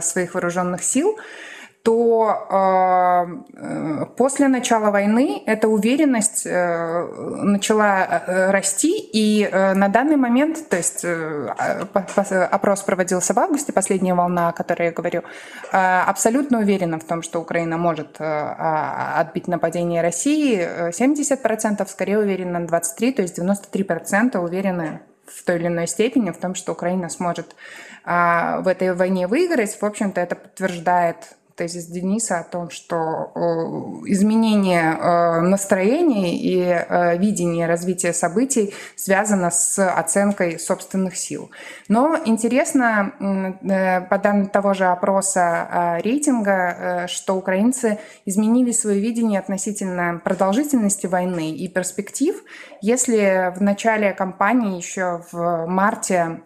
своих 0.00 0.34
вооруженных 0.34 0.82
сил, 0.82 1.18
то 1.82 2.46
а, 2.48 3.26
э, 3.54 4.06
после 4.16 4.46
начала 4.46 4.90
войны 4.90 5.42
эта 5.46 5.66
уверенность 5.68 6.46
э, 6.46 7.06
начала 7.42 8.04
э, 8.04 8.50
расти, 8.52 9.00
и 9.00 9.48
э, 9.50 9.74
на 9.74 9.88
данный 9.88 10.16
момент, 10.16 10.68
то 10.68 10.76
есть 10.76 11.04
э, 11.04 11.48
опрос 12.50 12.82
проводился 12.82 13.34
в 13.34 13.38
августе, 13.38 13.72
последняя 13.72 14.14
волна, 14.14 14.50
о 14.50 14.52
которой 14.52 14.86
я 14.86 14.92
говорю, 14.92 15.22
э, 15.72 15.76
абсолютно 15.76 16.60
уверена 16.60 17.00
в 17.00 17.04
том, 17.04 17.22
что 17.22 17.40
Украина 17.40 17.78
может 17.78 18.20
э, 18.20 18.24
а, 18.24 19.20
отбить 19.20 19.48
нападение 19.48 20.02
России. 20.02 20.90
70% 20.90 21.88
скорее 21.88 22.18
уверены 22.18 22.60
на 22.60 22.66
23%, 22.66 23.12
то 23.12 23.22
есть 23.22 23.38
93% 23.38 24.38
уверены 24.38 25.00
в 25.26 25.44
той 25.44 25.56
или 25.56 25.66
иной 25.66 25.88
степени 25.88 26.30
в 26.30 26.36
том, 26.36 26.54
что 26.54 26.72
Украина 26.72 27.08
сможет 27.08 27.56
а, 28.04 28.60
в 28.60 28.68
этой 28.68 28.94
войне 28.94 29.26
выиграть. 29.26 29.76
В 29.80 29.84
общем-то, 29.84 30.20
это 30.20 30.36
подтверждает 30.36 31.36
тезис 31.56 31.86
Дениса 31.86 32.40
о 32.40 32.44
том, 32.44 32.70
что 32.70 33.32
э, 33.34 33.40
изменение 34.06 34.96
э, 34.98 35.40
настроения 35.40 36.36
и 36.36 36.60
э, 36.60 37.18
видение 37.18 37.66
развития 37.66 38.12
событий 38.12 38.74
связано 38.96 39.50
с 39.50 39.78
оценкой 39.78 40.58
собственных 40.58 41.16
сил. 41.16 41.50
Но 41.88 42.16
интересно, 42.24 43.12
по 44.08 44.18
данным 44.18 44.48
того 44.48 44.74
же 44.74 44.86
опроса 44.86 45.98
рейтинга, 46.02 47.06
что 47.08 47.34
украинцы 47.34 47.98
изменили 48.24 48.72
свое 48.72 49.00
видение 49.00 49.40
относительно 49.40 50.20
продолжительности 50.22 51.06
войны 51.06 51.50
и 51.50 51.68
перспектив. 51.68 52.36
Если 52.80 53.52
в 53.56 53.62
начале 53.62 54.12
кампании, 54.12 54.76
еще 54.76 55.22
в 55.30 55.66
марте, 55.66 56.40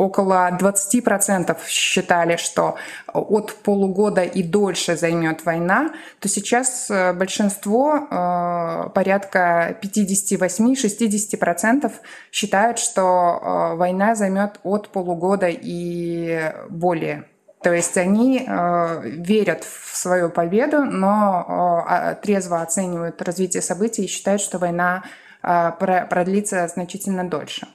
около 0.00 0.50
20% 0.58 1.56
считали, 1.66 2.36
что 2.36 2.76
от 3.20 3.54
полугода 3.62 4.22
и 4.22 4.42
дольше 4.42 4.96
займет 4.96 5.44
война, 5.44 5.92
то 6.18 6.28
сейчас 6.28 6.90
э, 6.90 7.12
большинство, 7.12 8.08
э, 8.10 8.88
порядка 8.94 9.76
58-60% 9.82 11.92
считают, 12.32 12.78
что 12.78 13.02
э, 13.02 13.74
война 13.76 14.14
займет 14.14 14.58
от 14.62 14.88
полугода 14.88 15.48
и 15.48 16.52
более. 16.68 17.24
То 17.62 17.74
есть 17.74 17.96
они 17.98 18.46
э, 18.46 19.02
верят 19.04 19.64
в 19.64 19.94
свою 19.94 20.30
победу, 20.30 20.84
но 20.84 21.84
э, 21.88 22.14
трезво 22.22 22.62
оценивают 22.62 23.20
развитие 23.20 23.62
событий 23.62 24.04
и 24.04 24.08
считают, 24.08 24.40
что 24.40 24.58
война 24.58 25.04
э, 25.42 25.72
продлится 25.78 26.66
значительно 26.68 27.28
дольше. 27.28 27.68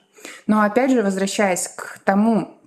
Но 0.47 0.61
опять 0.61 0.91
же, 0.91 1.03
возвращаясь 1.03 1.67
к 1.67 1.99
тому, 2.03 2.57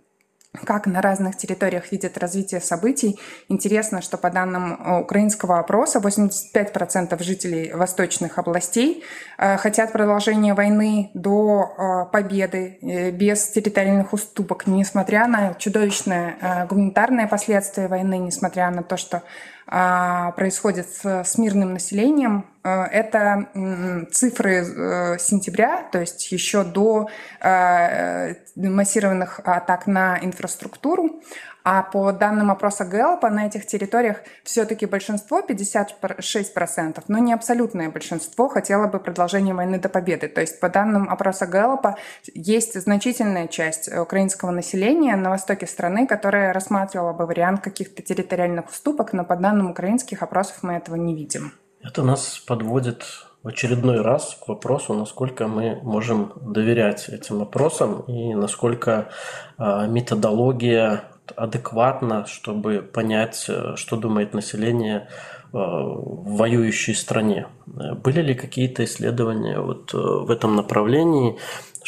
как 0.65 0.87
на 0.87 1.03
разных 1.03 1.37
территориях 1.37 1.93
видят 1.93 2.17
развитие 2.19 2.61
событий. 2.61 3.19
Интересно, 3.49 4.01
что 4.03 4.17
по 4.17 4.31
данным 4.31 4.73
э, 4.75 5.01
украинского 5.01 5.59
опроса 5.59 6.01
85% 6.01 7.23
жителей 7.23 7.73
восточных 7.73 8.39
областей 8.39 9.05
э, 9.37 9.57
хотят 9.59 9.93
продолжения 9.93 10.55
войны 10.55 11.11
до 11.15 11.63
э, 11.63 12.13
победы 12.13 12.79
без 13.13 13.49
территориальных 13.49 14.13
уступок, 14.13 14.67
несмотря 14.67 15.27
на 15.27 15.55
чудовищные 15.55 16.67
гуманитарные 16.69 17.27
последствия 17.27 17.89
войны, 17.89 18.19
несмотря 18.19 18.71
на 18.71 18.83
то, 18.83 18.97
что 18.97 19.23
происходит 19.69 20.89
с 21.05 21.39
мирным 21.39 21.75
населением. 21.75 22.47
Э, 22.69 22.85
это 22.85 23.49
цифры 24.11 24.65
э, 24.65 25.19
сентября, 25.19 25.89
то 25.91 26.01
есть 26.01 26.31
еще 26.33 26.65
до 26.65 27.09
э, 27.41 28.35
массированных 28.57 29.41
атак 29.45 29.87
на 29.87 30.19
инфраструктуру. 30.21 31.21
А 31.65 31.83
по 31.83 32.13
данным 32.13 32.51
опроса 32.51 32.85
Гэллопа 32.85 33.31
на 33.31 33.47
этих 33.47 33.67
территориях 33.67 34.19
все-таки 34.43 34.87
большинство, 34.87 35.41
56%, 35.41 37.03
но 37.09 37.19
не 37.19 37.33
абсолютное 37.33 37.91
большинство, 37.91 38.49
хотело 38.49 38.87
бы 38.87 38.99
продолжения 38.99 39.55
войны 39.55 39.79
до 39.79 39.89
победы. 39.89 40.29
То 40.29 40.41
есть 40.41 40.61
по 40.61 40.69
данным 40.69 41.09
опроса 41.09 41.47
Гэллопа 41.47 41.97
есть 42.35 42.81
значительная 42.81 43.49
часть 43.49 43.89
украинского 43.93 44.51
населения 44.51 45.17
на 45.17 45.31
востоке 45.31 45.67
страны, 45.67 46.07
которая 46.07 46.53
рассматривала 46.53 47.13
бы 47.13 47.27
вариант 47.27 47.61
каких-то 47.61 48.03
территориальных 48.03 48.69
уступок, 48.69 49.13
но 49.13 49.25
по 49.25 49.37
данным 49.37 49.71
украинских 49.71 50.23
опросов 50.23 50.59
мы 50.63 50.75
этого 50.75 50.97
не 50.97 51.15
видим. 51.15 51.53
Это 51.83 52.03
нас 52.03 52.39
подводит 52.39 53.05
в 53.43 53.49
очередной 53.49 54.01
раз 54.01 54.37
к 54.45 54.49
вопросу, 54.49 54.95
насколько 54.95 55.47
мы 55.47 55.81
можем 55.83 56.33
доверять 56.41 57.09
этим 57.09 57.41
опросам 57.43 58.01
и 58.03 58.35
насколько 58.35 59.09
э, 59.59 59.87
методология 59.87 61.05
адекватно, 61.37 62.27
чтобы 62.27 62.83
понять, 62.83 63.47
э, 63.49 63.77
что 63.77 63.97
думает 63.97 64.35
население 64.35 65.09
в 65.53 66.37
воюющей 66.37 66.95
стране. 66.95 67.47
Были 67.67 68.23
ли 68.23 68.35
какие-то 68.35 68.85
исследования 68.85 69.61
вот 69.61 69.95
э, 69.95 69.97
в 69.97 70.31
этом 70.31 70.57
направлении? 70.57 71.37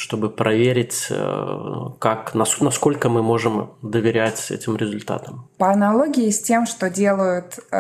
чтобы 0.01 0.31
проверить, 0.31 1.09
э, 1.11 1.91
как, 1.99 2.35
насколько 2.35 3.11
мы 3.11 3.23
можем 3.23 3.73
доверять 3.83 4.51
этим 4.51 4.77
результатам. 4.77 5.49
По 5.59 5.71
аналогии 5.71 6.31
с 6.31 6.41
тем, 6.41 6.67
что 6.67 6.89
делают 6.89 7.59
э, 7.59 7.77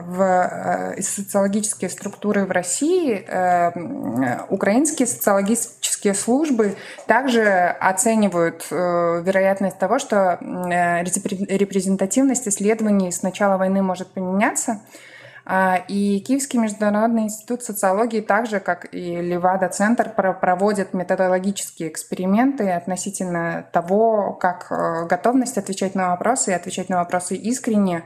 в 0.00 0.94
э, 0.96 1.02
социологические 1.02 1.90
структуры 1.90 2.46
в 2.46 2.50
России, 2.50 3.14
э, 3.14 4.46
украинские 4.48 5.06
социологические 5.06 6.14
службы 6.14 6.76
также 7.06 7.42
оценивают 7.80 8.66
э, 8.70 9.22
вероятность 9.22 9.78
того, 9.78 9.98
что 9.98 10.38
э, 10.40 11.04
репрезентативность 11.04 12.48
исследований 12.48 13.12
с 13.12 13.22
начала 13.22 13.58
войны 13.58 13.82
может 13.82 14.08
поменяться. 14.08 14.80
А, 15.44 15.76
и 15.88 16.20
Киевский 16.20 16.58
международный 16.58 17.24
институт 17.24 17.62
социологии, 17.62 18.20
так 18.20 18.46
же 18.46 18.60
как 18.60 18.94
и 18.94 19.16
Левада-центр, 19.16 20.10
проводит 20.10 20.94
методологические 20.94 21.88
эксперименты 21.88 22.70
относительно 22.70 23.66
того, 23.72 24.34
как 24.34 24.70
э, 24.70 25.06
готовность 25.06 25.58
отвечать 25.58 25.94
на 25.94 26.10
вопросы 26.10 26.52
и 26.52 26.54
отвечать 26.54 26.88
на 26.88 26.98
вопросы 26.98 27.34
искренне 27.34 28.04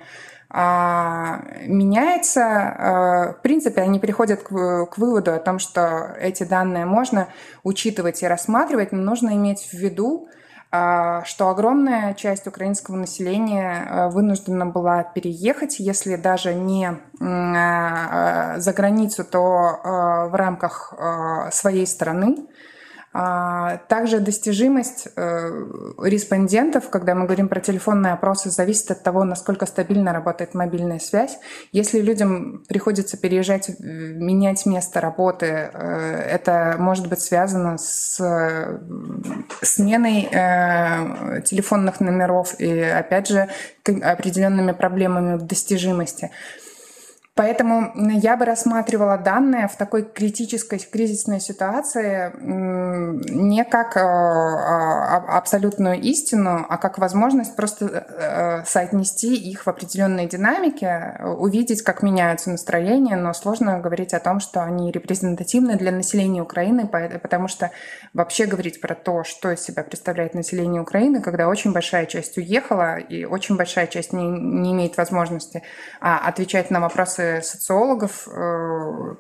а, 0.49 1.43
меняется. 1.67 2.41
Э, 2.41 3.33
в 3.39 3.43
принципе, 3.43 3.83
они 3.83 3.99
приходят 3.99 4.43
к 4.43 4.97
выводу 4.97 5.35
о 5.35 5.39
том, 5.39 5.59
что 5.59 6.15
эти 6.19 6.45
данные 6.45 6.87
можно 6.87 7.29
учитывать 7.65 8.23
и 8.23 8.27
рассматривать, 8.27 8.93
но 8.93 9.03
нужно 9.03 9.35
иметь 9.35 9.69
в 9.71 9.75
виду, 9.75 10.29
что 10.69 11.49
огромная 11.49 12.15
часть 12.15 12.47
украинского 12.47 12.97
населения 12.97 13.87
э, 13.89 14.09
вынуждена 14.09 14.67
была 14.67 15.05
переехать, 15.05 15.79
если 15.79 16.17
даже 16.17 16.55
не 16.55 16.99
а, 17.21 18.59
за 18.59 18.73
границу, 18.73 19.25
то 19.25 19.39
э, 19.39 20.29
в 20.29 20.35
рамках 20.35 20.93
э, 20.93 21.51
своей 21.53 21.87
страны. 21.87 22.47
А, 23.19 23.79
также 23.89 24.21
достижимость 24.21 25.09
э, 25.17 25.49
респондентов, 26.03 26.91
когда 26.91 27.15
мы 27.15 27.25
говорим 27.25 27.49
про 27.49 27.61
телефонные 27.61 28.13
опросы, 28.13 28.51
зависит 28.51 28.91
от 28.91 29.03
того, 29.03 29.25
насколько 29.25 29.65
стабильно 29.65 30.13
работает 30.13 30.53
мобильная 30.53 30.99
связь. 30.99 31.39
Если 31.73 32.03
людям 32.03 32.63
приходится 32.69 33.17
переезжать, 33.17 33.71
менять 33.79 34.67
место 34.67 35.01
работы, 35.01 35.47
э, 35.47 36.29
это 36.31 36.77
может 36.79 37.09
быть 37.09 37.23
связано 37.23 37.79
с 37.79 38.21
сменой 39.63 40.29
э, 40.31 41.41
телефонных 41.41 42.01
номеров 42.01 42.61
и, 42.61 42.81
опять 42.81 43.29
же, 43.29 43.49
определенными 43.87 44.73
проблемами 44.73 45.39
достижимости. 45.39 46.33
Поэтому 47.37 47.93
я 47.95 48.35
бы 48.39 48.47
рассматривала 48.47 49.19
данные 49.19 49.69
в 49.69 49.77
такой 49.77 50.05
критической, 50.05 50.79
кризисной 50.79 51.39
ситуации 51.39 52.33
не 52.41 53.63
как 53.65 53.99
э, 53.99 54.01
а, 54.01 55.37
абсолютную 55.37 56.01
истину, 56.01 56.65
а 56.67 56.79
как 56.79 56.97
возможность 56.97 57.55
просто 57.55 57.85
э, 57.85 58.65
соотнести 58.65 59.37
их 59.37 59.67
в 59.67 59.69
определенной 59.69 60.27
динамике, 60.27 61.21
увидеть, 61.37 61.83
как 61.83 62.03
меняются 62.03 62.49
настроения, 62.51 63.17
но 63.17 63.35
сложно 63.35 63.81
говорить 63.81 64.15
о 64.15 64.21
том, 64.21 64.41
что 64.41 64.63
они 64.63 64.91
репрезентативны 64.91 65.77
для 65.77 65.93
населения 65.93 66.41
Украины, 66.41 66.87
потому 66.87 67.49
что 67.49 67.71
вообще 68.15 68.47
говорить 68.47 68.81
про 68.81 68.95
то, 68.95 69.25
что 69.25 69.51
из 69.53 69.61
себя 69.61 69.83
представляет 69.83 70.33
население 70.33 70.81
Украины, 70.81 71.21
когда 71.21 71.49
очень 71.49 71.75
большая 71.75 72.07
часть 72.07 72.39
уехала 72.39 72.97
и 72.97 73.27
очень 73.27 73.59
большая 73.59 73.89
часть 73.89 74.15
не, 74.15 74.25
не 74.25 74.73
имеет 74.73 74.97
возможности 74.97 75.63
а, 76.01 76.19
отвечать 76.27 76.71
на 76.71 76.81
вопросы 76.81 77.26
социологов 77.43 78.29
э, 78.29 79.15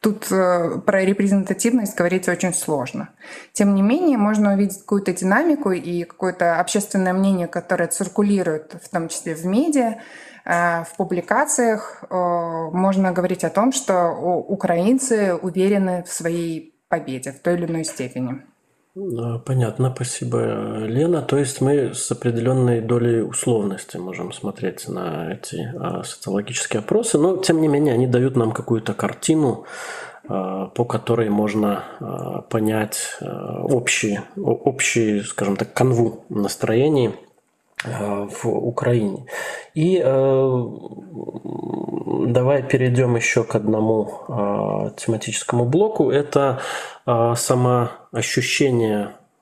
Тут 0.00 0.32
э, 0.32 0.78
про 0.86 1.04
репрезентативность 1.04 1.94
говорить 1.94 2.26
очень 2.26 2.54
сложно. 2.54 3.10
Тем 3.52 3.74
не 3.74 3.82
менее, 3.82 4.16
можно 4.16 4.54
увидеть 4.54 4.78
какую-то 4.78 5.12
динамику 5.12 5.72
и 5.72 6.04
какое-то 6.04 6.58
общественное 6.58 7.12
мнение, 7.12 7.46
которое 7.46 7.86
циркулирует, 7.86 8.76
в 8.82 8.88
том 8.88 9.08
числе 9.08 9.34
в 9.34 9.44
медиа, 9.44 10.00
э, 10.46 10.84
в 10.84 10.96
публикациях. 10.96 12.02
Можно 12.10 13.12
говорить 13.12 13.44
о 13.44 13.50
том, 13.50 13.72
что 13.72 14.08
украинцы 14.48 15.34
уверены 15.34 16.02
в 16.02 16.10
своей 16.10 16.74
победе 16.88 17.32
в 17.32 17.40
той 17.40 17.56
или 17.56 17.66
иной 17.66 17.84
степени. 17.84 18.42
Понятно, 18.94 19.92
спасибо, 19.94 20.84
Лена. 20.84 21.22
То 21.22 21.38
есть 21.38 21.60
мы 21.60 21.94
с 21.94 22.10
определенной 22.10 22.80
долей 22.80 23.22
условности 23.22 23.98
можем 23.98 24.32
смотреть 24.32 24.88
на 24.88 25.32
эти 25.32 25.72
а, 25.78 26.02
социологические 26.02 26.80
опросы, 26.80 27.16
но 27.16 27.36
тем 27.36 27.60
не 27.60 27.68
менее 27.68 27.94
они 27.94 28.08
дают 28.08 28.34
нам 28.34 28.50
какую-то 28.50 28.92
картину, 28.94 29.64
а, 30.28 30.66
по 30.66 30.84
которой 30.84 31.30
можно 31.30 31.84
понять 32.50 33.16
общий, 33.20 34.20
общий, 34.36 35.20
скажем 35.20 35.56
так, 35.56 35.72
канву 35.72 36.24
настроений 36.28 37.14
в 37.84 38.46
Украине. 38.46 39.26
И 39.74 40.00
э, 40.04 40.64
давай 42.26 42.62
перейдем 42.62 43.16
еще 43.16 43.44
к 43.44 43.54
одному 43.54 44.24
э, 44.28 44.90
тематическому 44.96 45.64
блоку. 45.64 46.10
Это 46.10 46.60
э, 47.06 47.34
самоощущение 47.36 47.99
э, 48.12 48.20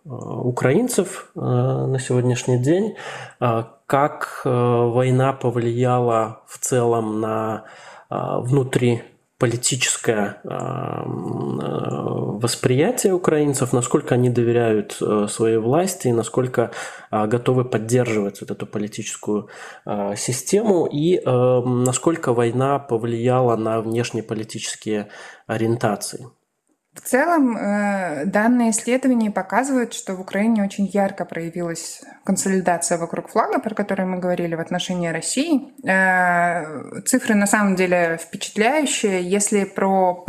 украинцев 0.09 1.31
э, 1.35 1.41
на 1.41 1.99
сегодняшний 1.99 2.59
день, 2.59 2.97
э, 3.41 3.65
как 3.87 4.43
война 4.45 5.33
повлияла 5.33 6.43
в 6.47 6.59
целом 6.59 7.21
на 7.21 7.65
внутри 8.11 9.03
политическое 9.39 10.43
э, 10.45 11.03
восприятие 11.07 13.15
украинцев, 13.15 13.73
насколько 13.73 14.15
они 14.15 14.29
доверяют 14.29 15.01
своей 15.31 15.57
власти, 15.57 16.09
насколько 16.09 16.71
готовы 17.11 17.65
поддерживать 17.65 18.43
вот 18.43 18.51
эту 18.51 18.67
политическую 18.67 19.49
систему? 20.17 20.87
И 20.87 21.19
насколько 21.25 22.35
война 22.35 22.79
повлияла 22.79 23.57
на 23.57 23.81
внешнеполитические 23.81 25.09
ориентации. 25.47 26.29
В 26.99 27.09
целом, 27.09 27.57
э, 27.57 28.25
данные 28.27 28.71
исследования 28.71 29.31
показывают, 29.31 29.95
что 29.95 30.15
в 30.15 30.21
Украине 30.21 30.65
очень 30.65 30.87
ярко 30.87 31.25
проявилась 31.25 32.03
консолидация 32.25 32.99
вокруг 32.99 33.29
флага, 33.29 33.61
про 33.61 33.75
который 33.75 34.05
мы 34.05 34.19
говорили 34.19 34.57
в 34.57 34.61
отношении 34.61 35.09
России. 35.09 35.73
Э, 35.89 37.01
цифры 37.07 37.35
на 37.37 37.47
самом 37.47 37.77
деле 37.77 38.19
впечатляющие. 38.21 39.23
Если 39.23 39.65
про 39.65 40.25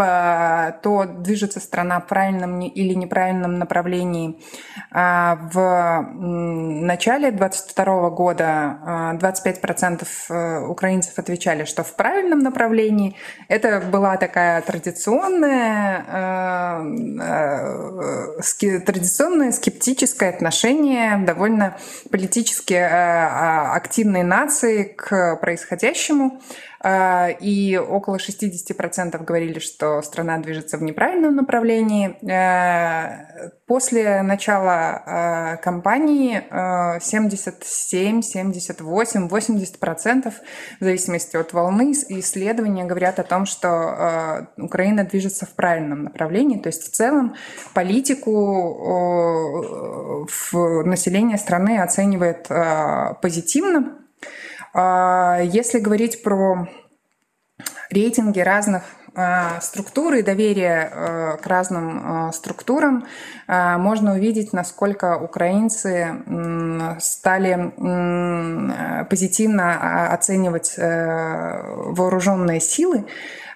то, 0.83 1.05
движется 1.05 1.59
страна 1.59 1.99
в 1.99 2.07
правильном 2.07 2.61
или 2.61 2.93
неправильном 2.93 3.57
направлении, 3.57 4.39
э, 4.91 5.35
в 5.51 6.07
начале 6.13 7.31
2022 7.31 8.09
года 8.11 9.15
25% 9.19 10.67
украинцев 10.69 11.17
отвечали, 11.17 11.65
что 11.65 11.83
в 11.83 11.95
правильном 11.95 12.39
направлении. 12.39 13.15
Это 13.47 13.81
была 13.81 14.17
такая 14.17 14.61
традиционная 14.61 16.05
э, 16.07 16.58
традиционное 18.85 19.51
скептическое 19.51 20.29
отношение 20.29 21.17
довольно 21.25 21.77
политически 22.09 22.73
э, 22.73 23.67
активной 23.75 24.23
нации 24.23 24.83
к 24.83 25.35
происходящему. 25.37 26.41
А, 26.81 27.29
и 27.29 27.77
около 27.77 28.17
60% 28.17 29.23
говорили, 29.23 29.59
что 29.59 30.01
страна 30.01 30.37
движется 30.37 30.77
в 30.77 30.83
неправильном 30.83 31.35
направлении. 31.35 32.17
А, 32.31 33.49
после 33.67 34.21
начала 34.21 35.03
а, 35.05 35.57
кампании 35.57 36.41
77, 37.01 38.21
78, 38.21 39.27
80% 39.27 40.33
в 40.79 40.83
зависимости 40.83 41.35
от 41.35 41.51
волны 41.51 41.91
исследования 41.91 42.85
говорят 42.85 43.19
о 43.19 43.23
том, 43.23 43.45
что 43.45 44.47
Украина 44.57 45.03
движется 45.03 45.45
в 45.45 45.49
правильном 45.49 46.05
направлении. 46.05 46.59
То 46.59 46.67
есть 46.67 46.83
в 46.83 46.91
целом 46.91 47.35
политику 47.73 48.29
население 50.85 51.37
страны 51.37 51.79
оценивает 51.79 52.47
позитивно. 53.21 53.99
А, 54.73 55.39
если 55.41 55.79
говорить 55.79 56.23
про 56.23 56.67
рейтинги 57.89 58.39
разных 58.39 58.83
а, 59.15 59.59
структур 59.61 60.13
и 60.13 60.21
доверие 60.21 60.91
а, 60.91 61.37
к 61.37 61.47
разным 61.47 62.31
структурам, 62.33 63.05
можно 63.47 64.13
увидеть, 64.13 64.53
насколько 64.53 65.17
украинцы 65.17 66.13
стали 66.99 67.73
позитивно 69.09 70.13
оценивать 70.13 70.75
э, 70.77 71.63
вооруженные 71.65 72.59
силы. 72.59 73.05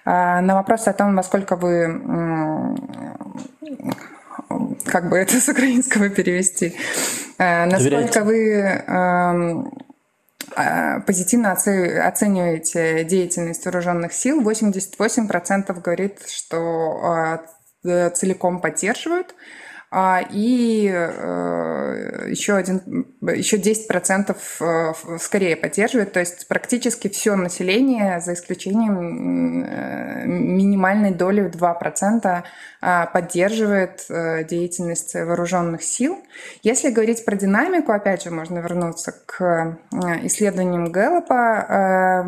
На 0.04 0.42
вопрос 0.42 0.88
о 0.88 0.92
том, 0.92 1.14
насколько 1.14 1.54
вы 1.54 2.00
как 4.84 5.08
бы 5.08 5.16
это 5.16 5.40
с 5.40 5.48
украинского 5.48 6.08
перевести, 6.08 6.74
э, 7.38 7.66
насколько 7.66 8.24
вы 8.24 8.62
а, 8.86 9.64
позитивно 11.06 11.52
оцениваете 11.52 13.04
деятельность 13.04 13.64
вооруженных 13.64 14.12
сил. 14.12 14.42
88% 14.42 15.80
говорит, 15.80 16.20
что 16.28 17.00
а, 17.02 18.10
целиком 18.10 18.60
поддерживают. 18.60 19.34
А, 19.96 20.22
и 20.28 20.90
э, 20.92 22.26
еще, 22.28 22.54
один, 22.54 23.06
еще 23.22 23.58
10% 23.58 24.36
э, 24.60 24.92
скорее 25.20 25.54
поддерживает, 25.54 26.12
то 26.12 26.18
есть 26.18 26.48
практически 26.48 27.06
все 27.06 27.36
население, 27.36 28.20
за 28.20 28.32
исключением 28.32 29.62
э, 29.62 30.26
минимальной 30.26 31.12
доли 31.12 31.42
в 31.42 31.50
2%, 31.54 32.42
а, 32.80 33.06
поддерживает 33.06 34.04
деятельность 34.48 35.14
вооруженных 35.14 35.84
сил. 35.84 36.18
Если 36.64 36.90
говорить 36.90 37.24
про 37.24 37.36
динамику, 37.36 37.92
опять 37.92 38.24
же, 38.24 38.32
можно 38.32 38.58
вернуться 38.58 39.14
к 39.26 39.78
исследованиям 40.24 40.90
Гэллопа 40.90 42.24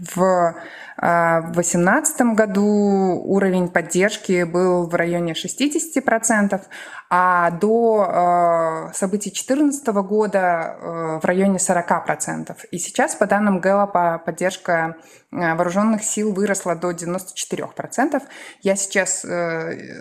в 0.00 0.54
2018 1.00 2.20
году 2.34 3.22
уровень 3.24 3.68
поддержки 3.68 4.42
был 4.42 4.86
в 4.86 4.94
районе 4.94 5.32
60%, 5.32 6.60
а 7.08 7.50
до 7.52 8.88
э, 8.90 8.92
событий 8.94 9.30
2014 9.30 9.86
года 10.06 10.76
э, 10.78 11.18
в 11.22 11.24
районе 11.24 11.56
40%. 11.56 12.54
И 12.70 12.78
сейчас, 12.78 13.14
по 13.14 13.26
данным 13.26 13.60
Гэллопа, 13.60 14.22
поддержка 14.24 14.96
э, 15.32 15.54
вооруженных 15.54 16.04
сил 16.04 16.34
выросла 16.34 16.74
до 16.74 16.90
94%. 16.90 18.22
Я 18.60 18.76
сейчас 18.76 19.24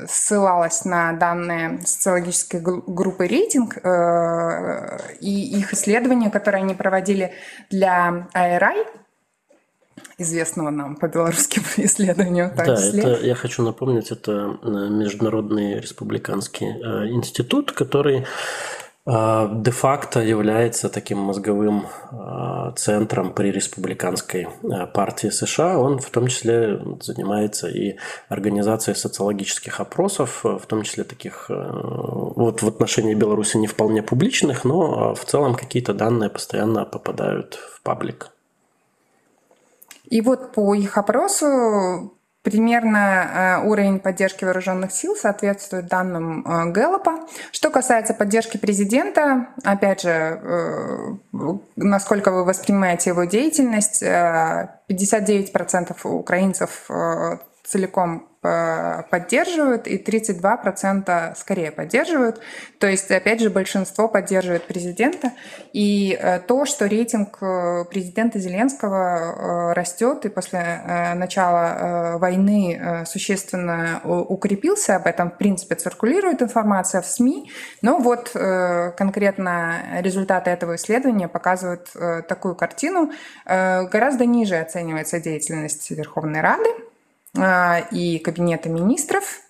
ссылалась 0.10 0.84
на 0.84 1.14
данные 1.14 1.80
социологической 1.86 2.60
группы 2.60 3.26
«Рейтинг» 3.26 3.78
и 5.22 5.60
их 5.60 5.74
исследования, 5.74 6.30
которые 6.30 6.64
они 6.64 6.74
проводили 6.74 7.34
для 7.70 8.28
IRI, 8.34 8.86
известного 10.19 10.69
нам 10.69 10.95
по 10.95 11.08
белорусским 11.08 11.63
исследованиям. 11.77 12.51
Да, 12.55 12.63
это, 12.63 13.25
я 13.25 13.36
хочу 13.36 13.63
напомнить, 13.63 14.12
это 14.12 14.58
э, 14.62 14.67
Международный 14.89 15.79
республиканский 15.79 16.67
э, 16.67 17.08
институт, 17.10 17.71
который 17.71 18.25
э, 19.05 19.49
де-факто 19.53 20.19
является 20.19 20.89
таким 20.89 21.19
мозговым 21.19 21.88
центром 22.75 23.34
при 23.34 23.51
республиканской 23.51 24.47
партии 24.93 25.29
США. 25.29 25.79
Он 25.79 25.99
в 25.99 26.10
том 26.10 26.27
числе 26.27 26.79
занимается 27.01 27.67
и 27.67 27.95
организацией 28.27 28.95
социологических 28.95 29.79
опросов, 29.79 30.41
в 30.43 30.65
том 30.67 30.84
числе 30.84 31.03
таких 31.03 31.49
вот 31.49 32.62
в 32.62 32.67
отношении 32.67 33.15
Беларуси 33.15 33.58
не 33.58 33.67
вполне 33.67 34.03
публичных, 34.03 34.65
но 34.65 35.15
в 35.15 35.25
целом 35.25 35.55
какие-то 35.55 35.93
данные 35.93 36.29
постоянно 36.29 36.86
попадают 36.86 37.55
в 37.55 37.82
паблик. 37.82 38.32
И 40.10 40.22
вот 40.22 40.54
по 40.54 40.74
их 40.74 40.98
опросу 40.98 42.15
примерно 42.41 42.98
э, 43.63 43.67
уровень 43.67 44.00
поддержки 44.00 44.43
вооруженных 44.43 44.91
сил 44.91 45.15
соответствует 45.15 45.88
данным 45.88 46.45
э, 46.45 46.72
Гэллопа. 46.72 47.28
Что 47.52 47.69
касается 47.69 48.13
поддержки 48.13 48.58
президента, 48.58 49.50
опять 49.63 50.02
же, 50.02 50.10
э, 50.10 51.15
насколько 51.76 52.32
вы 52.32 52.45
воспринимаете 52.45 53.12
его 53.12 53.26
деятельность, 53.26 54.02
59% 54.02 55.95
украинцев 56.04 56.89
целиком 57.69 58.29
Э, 58.41 59.03
поддерживают, 59.12 59.86
и 59.86 59.97
32% 59.97 61.36
скорее 61.36 61.71
поддерживают. 61.73 62.39
То 62.77 62.88
есть, 62.88 63.12
опять 63.12 63.41
же, 63.41 63.49
большинство 63.49 64.08
поддерживает 64.08 64.63
президента. 64.63 65.34
И 65.73 66.17
э, 66.17 66.39
то, 66.39 66.63
что 66.63 66.86
рейтинг 66.86 67.38
э, 67.41 67.84
президента 67.89 68.39
Зеленского 68.39 69.73
растет 69.73 70.25
и 70.25 70.29
после 70.29 70.82
начала 71.15 72.17
войны 72.17 73.03
существенно 73.05 73.99
укрепился, 74.05 74.95
об 74.95 75.08
этом, 75.08 75.32
в 75.32 75.38
принципе, 75.38 75.75
циркулирует 75.75 76.41
информация 76.41 77.01
в 77.01 77.08
СМИ. 77.08 77.51
Но 77.82 77.97
вот 77.97 78.32
конкретно 78.32 79.99
результаты 80.01 80.51
этого 80.51 80.75
исследования 80.75 81.27
показывают 81.27 81.89
такую 82.27 82.55
картину. 82.55 83.12
Гораздо 83.45 84.25
ниже 84.25 84.55
оценивается 84.55 85.19
деятельность 85.19 85.89
Верховной 85.91 86.41
Рады, 86.41 86.69
и 87.36 88.20
Кабинета 88.20 88.70
министров. 88.70 89.42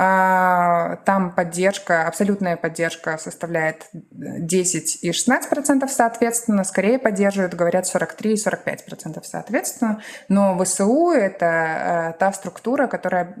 А, 0.00 0.94
там 1.04 1.34
поддержка, 1.34 2.06
абсолютная 2.06 2.56
поддержка 2.56 3.18
составляет 3.18 3.88
10 3.92 5.02
и 5.02 5.10
16 5.10 5.50
процентов 5.50 5.90
соответственно. 5.90 6.62
Скорее 6.62 7.00
поддерживают, 7.00 7.54
говорят, 7.54 7.84
43 7.84 8.32
и 8.34 8.36
45 8.36 8.86
процентов 8.86 9.26
соответственно. 9.26 10.00
Но 10.28 10.56
ВСУ– 10.62 11.10
это 11.12 11.46
э, 11.46 12.18
та 12.20 12.32
структура, 12.32 12.86
которая 12.86 13.34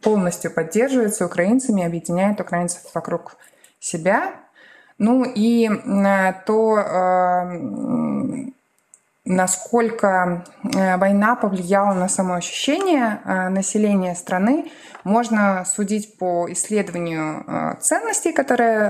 полностью 0.00 0.50
поддерживается 0.50 1.26
украинцами, 1.26 1.84
объединяет 1.84 2.40
украинцев 2.40 2.80
вокруг 2.94 3.36
себя. 3.78 4.34
Ну 4.96 5.24
и 5.24 5.68
э, 5.68 6.32
то 6.46 6.78
э, 6.78 8.50
насколько 9.28 10.44
э, 10.64 10.96
война 10.96 11.36
повлияла 11.36 11.92
на 11.92 12.08
самоощущение 12.08 13.20
э, 13.24 13.48
населения 13.50 14.14
страны, 14.14 14.72
можно 15.04 15.64
судить 15.66 16.16
по 16.18 16.50
исследованию 16.50 17.44
э, 17.46 17.76
ценностей, 17.80 18.32
которое 18.32 18.88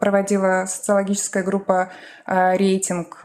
проводила 0.00 0.66
социологическая 0.66 1.42
группа 1.42 1.90
«Рейтинг». 2.26 3.24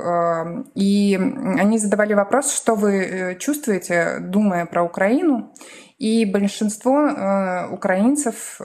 И 0.75 1.15
они 1.59 1.77
задавали 1.77 2.13
вопрос, 2.13 2.53
что 2.53 2.75
вы 2.75 3.35
чувствуете, 3.39 4.17
думая 4.19 4.65
про 4.65 4.83
Украину. 4.83 5.53
И 5.97 6.25
большинство 6.25 7.67
украинцев 7.71 8.59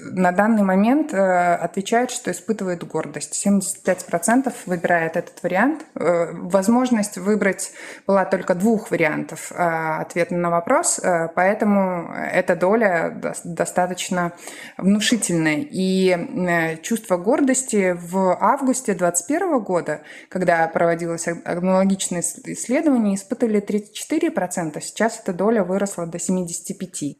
на 0.00 0.32
данный 0.32 0.62
момент 0.62 1.12
э, 1.12 1.54
отвечают, 1.54 2.10
что 2.10 2.30
испытывают 2.30 2.84
гордость. 2.84 3.46
75% 3.46 4.52
выбирает 4.66 5.16
этот 5.16 5.42
вариант. 5.42 5.84
Э, 5.94 6.32
возможность 6.32 7.18
выбрать 7.18 7.72
была 8.06 8.24
только 8.24 8.54
двух 8.54 8.90
вариантов 8.90 9.52
э, 9.52 9.54
ответа 9.56 10.34
на 10.34 10.50
вопрос, 10.50 11.00
поэтому 11.34 12.12
эта 12.12 12.56
доля 12.56 13.20
достаточно 13.44 14.32
внушительная. 14.78 15.66
И 15.70 16.78
чувство 16.82 17.16
гордости 17.16 17.96
в 17.98 18.36
августе 18.40 18.94
2021 18.94 19.60
года, 19.60 20.00
когда 20.28 20.66
проводилось 20.68 21.26
аналогичное 21.44 22.20
исследование, 22.20 23.16
испытывали 23.16 23.62
34%, 23.62 24.80
сейчас 24.80 25.20
эта 25.20 25.32
доля 25.32 25.64
выросла 25.64 26.06
до 26.06 26.18
75%. 26.18 27.16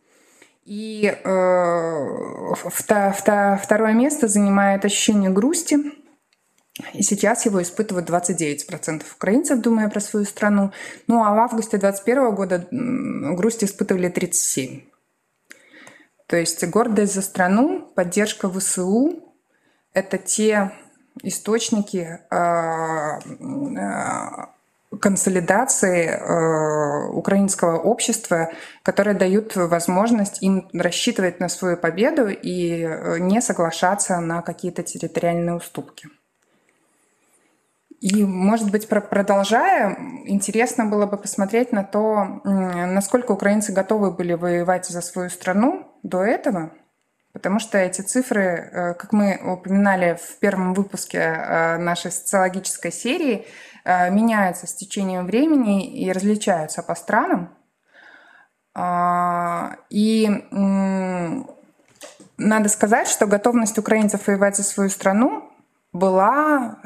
И 0.65 1.05
э, 1.05 2.55
второе 2.55 3.93
место 3.93 4.29
занимает 4.29 4.85
ощущение 4.85 5.31
грусти. 5.31 5.79
И 6.93 7.03
сейчас 7.03 7.47
его 7.47 7.63
испытывают 7.63 8.11
29% 8.11 9.03
украинцев, 9.15 9.61
думая 9.61 9.89
про 9.89 10.01
свою 10.01 10.27
страну. 10.27 10.73
Ну 11.07 11.23
а 11.23 11.35
в 11.35 11.39
августе 11.39 11.77
2021 11.77 12.35
года 12.35 12.67
грусть 12.71 13.63
испытывали 13.63 14.11
37%. 14.11 14.83
То 16.27 16.37
есть 16.37 16.65
гордость 16.67 17.15
за 17.15 17.23
страну, 17.23 17.81
поддержка 17.95 18.51
ВСУ– 18.51 19.35
это 19.93 20.17
те 20.19 20.73
источники 21.23 22.21
э, 22.31 22.37
э, 23.79 24.54
консолидации 25.01 26.09
э, 26.09 27.09
украинского 27.13 27.79
общества, 27.79 28.51
которые 28.83 29.15
дают 29.15 29.57
возможность 29.57 30.43
им 30.43 30.69
рассчитывать 30.73 31.41
на 31.41 31.49
свою 31.49 31.77
победу 31.77 32.29
и 32.29 32.83
э, 32.83 33.19
не 33.19 33.41
соглашаться 33.41 34.21
на 34.21 34.43
какие-то 34.43 34.83
территориальные 34.83 35.57
уступки. 35.57 36.09
И, 38.01 38.23
может 38.23 38.71
быть, 38.71 38.87
продолжая, 38.87 39.97
интересно 40.27 40.85
было 40.85 41.07
бы 41.07 41.17
посмотреть 41.17 41.73
на 41.73 41.85
то, 41.85 42.43
насколько 42.45 43.33
украинцы 43.33 43.73
готовы 43.73 44.11
были 44.11 44.35
воевать 44.35 44.85
за 44.85 45.01
свою 45.01 45.31
страну 45.31 45.87
до 46.03 46.23
этого, 46.23 46.73
потому 47.35 47.59
что 47.59 47.77
эти 47.77 48.01
цифры, 48.01 48.43
э, 48.43 48.95
как 48.95 49.13
мы 49.13 49.39
упоминали 49.45 50.19
в 50.19 50.39
первом 50.39 50.73
выпуске 50.73 51.19
э, 51.19 51.77
нашей 51.77 52.11
социологической 52.11 52.91
серии, 52.91 53.47
Э, 53.85 54.11
меняются 54.11 54.67
с 54.67 54.75
течением 54.75 55.27
времени 55.27 55.87
и 55.87 56.11
различаются 56.11 56.83
по 56.83 56.95
странам. 56.95 57.55
А, 58.77 59.77
и 59.91 60.29
надо 62.39 62.69
сказать, 62.69 63.07
что 63.07 63.27
готовность 63.27 63.79
украинцев 63.79 64.27
воевать 64.27 64.57
за 64.57 64.65
свою 64.65 64.91
страну 64.91 65.53
была 65.93 66.79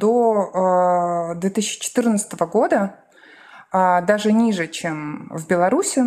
до 0.00 1.34
2014 1.36 2.32
э, 2.32 2.46
года 2.46 2.94
даже 3.72 4.32
ниже, 4.32 4.66
чем 4.68 5.28
в 5.30 5.46
Беларуси. 5.46 6.02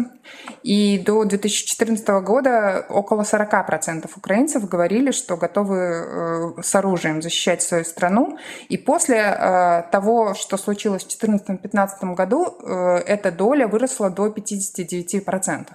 И 0.63 0.99
до 0.99 1.25
2014 1.25 2.07
года 2.23 2.85
около 2.89 3.21
40% 3.21 4.09
украинцев 4.15 4.67
говорили, 4.67 5.11
что 5.11 5.37
готовы 5.37 5.77
э, 5.77 6.61
с 6.61 6.75
оружием 6.75 7.21
защищать 7.21 7.61
свою 7.61 7.83
страну. 7.83 8.37
И 8.69 8.77
после 8.77 9.17
э, 9.17 9.83
того, 9.91 10.33
что 10.33 10.57
случилось 10.57 11.03
в 11.03 11.23
2014-2015 11.23 12.15
году, 12.15 12.45
э, 12.45 12.97
эта 13.05 13.31
доля 13.31 13.67
выросла 13.67 14.09
до 14.09 14.27
59%. 14.27 15.67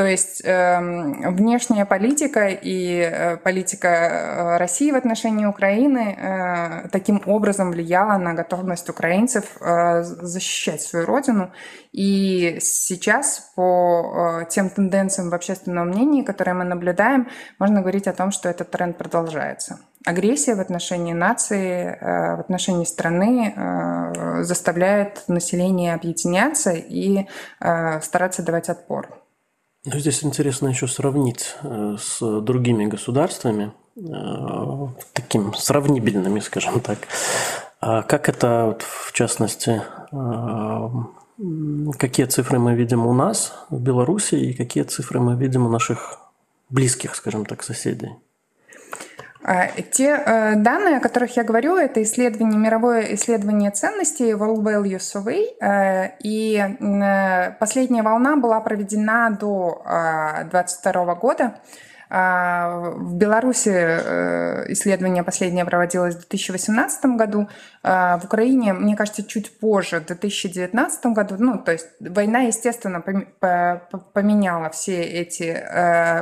То 0.00 0.06
есть 0.06 0.40
э, 0.46 0.80
внешняя 1.28 1.84
политика 1.84 2.48
и 2.48 3.00
э, 3.00 3.36
политика 3.36 3.88
э, 3.88 4.56
России 4.56 4.90
в 4.92 4.96
отношении 4.96 5.44
Украины 5.44 6.16
э, 6.18 6.88
таким 6.88 7.20
образом 7.26 7.70
влияла 7.70 8.16
на 8.16 8.32
готовность 8.32 8.88
украинцев 8.88 9.44
э, 9.60 10.02
защищать 10.02 10.80
свою 10.80 11.04
родину. 11.04 11.52
И 11.92 12.56
сейчас 12.62 13.52
по 13.54 14.40
э, 14.40 14.46
тем 14.48 14.70
тенденциям 14.70 15.28
в 15.28 15.34
общественном 15.34 15.88
мнении, 15.88 16.22
которые 16.22 16.54
мы 16.54 16.64
наблюдаем, 16.64 17.28
можно 17.58 17.82
говорить 17.82 18.06
о 18.06 18.14
том, 18.14 18.30
что 18.30 18.48
этот 18.48 18.70
тренд 18.70 18.96
продолжается. 18.96 19.80
Агрессия 20.06 20.54
в 20.54 20.60
отношении 20.60 21.12
нации, 21.12 21.98
э, 22.00 22.36
в 22.36 22.40
отношении 22.40 22.86
страны 22.86 23.52
э, 23.54 24.42
заставляет 24.44 25.24
население 25.28 25.92
объединяться 25.92 26.70
и 26.70 27.26
э, 27.60 28.00
стараться 28.00 28.42
давать 28.42 28.70
отпор. 28.70 29.20
Ну, 29.86 29.98
здесь 29.98 30.22
интересно 30.22 30.68
еще 30.68 30.86
сравнить 30.86 31.56
э, 31.62 31.96
с 31.98 32.40
другими 32.42 32.84
государствами, 32.84 33.72
э, 33.96 34.86
таким 35.14 35.54
сравнибельными, 35.54 36.40
скажем 36.40 36.80
так. 36.80 36.98
А 37.80 38.02
как 38.02 38.28
это, 38.28 38.76
в 38.78 39.12
частности, 39.12 39.80
э, 40.12 40.88
какие 41.98 42.26
цифры 42.26 42.58
мы 42.58 42.74
видим 42.74 43.06
у 43.06 43.14
нас 43.14 43.54
в 43.70 43.80
Беларуси 43.80 44.34
и 44.34 44.52
какие 44.52 44.82
цифры 44.82 45.18
мы 45.18 45.34
видим 45.34 45.64
у 45.64 45.70
наших 45.70 46.18
близких, 46.68 47.14
скажем 47.14 47.46
так, 47.46 47.62
соседей? 47.62 48.10
А, 49.52 49.66
те 49.66 50.10
э, 50.14 50.54
данные, 50.54 50.98
о 50.98 51.00
которых 51.00 51.36
я 51.36 51.42
говорю, 51.42 51.74
это 51.76 52.00
исследование, 52.04 52.56
мировое 52.56 53.14
исследование 53.14 53.72
ценностей 53.72 54.30
World 54.30 54.62
Value 54.62 54.98
Survey. 54.98 55.56
Э, 55.60 56.12
и 56.20 56.56
э, 56.56 57.50
последняя 57.58 58.04
волна 58.04 58.36
была 58.36 58.60
проведена 58.60 59.30
до 59.30 59.82
2022 60.52 61.14
года. 61.16 61.54
А, 62.12 62.90
в 62.96 63.14
Беларуси 63.14 63.70
э, 63.72 64.72
исследование 64.72 65.22
последнее 65.22 65.64
проводилось 65.64 66.16
в 66.16 66.18
2018 66.18 67.04
году. 67.16 67.48
А, 67.84 68.18
в 68.18 68.24
Украине, 68.24 68.72
мне 68.72 68.96
кажется, 68.96 69.22
чуть 69.22 69.58
позже, 69.60 70.00
в 70.00 70.06
2019 70.06 71.06
году. 71.06 71.36
Ну, 71.38 71.58
то 71.58 71.70
есть 71.70 71.86
война, 72.00 72.40
естественно, 72.40 73.00
поменяла 74.12 74.70
все 74.70 75.00
эти 75.02 75.44
э, 75.44 76.20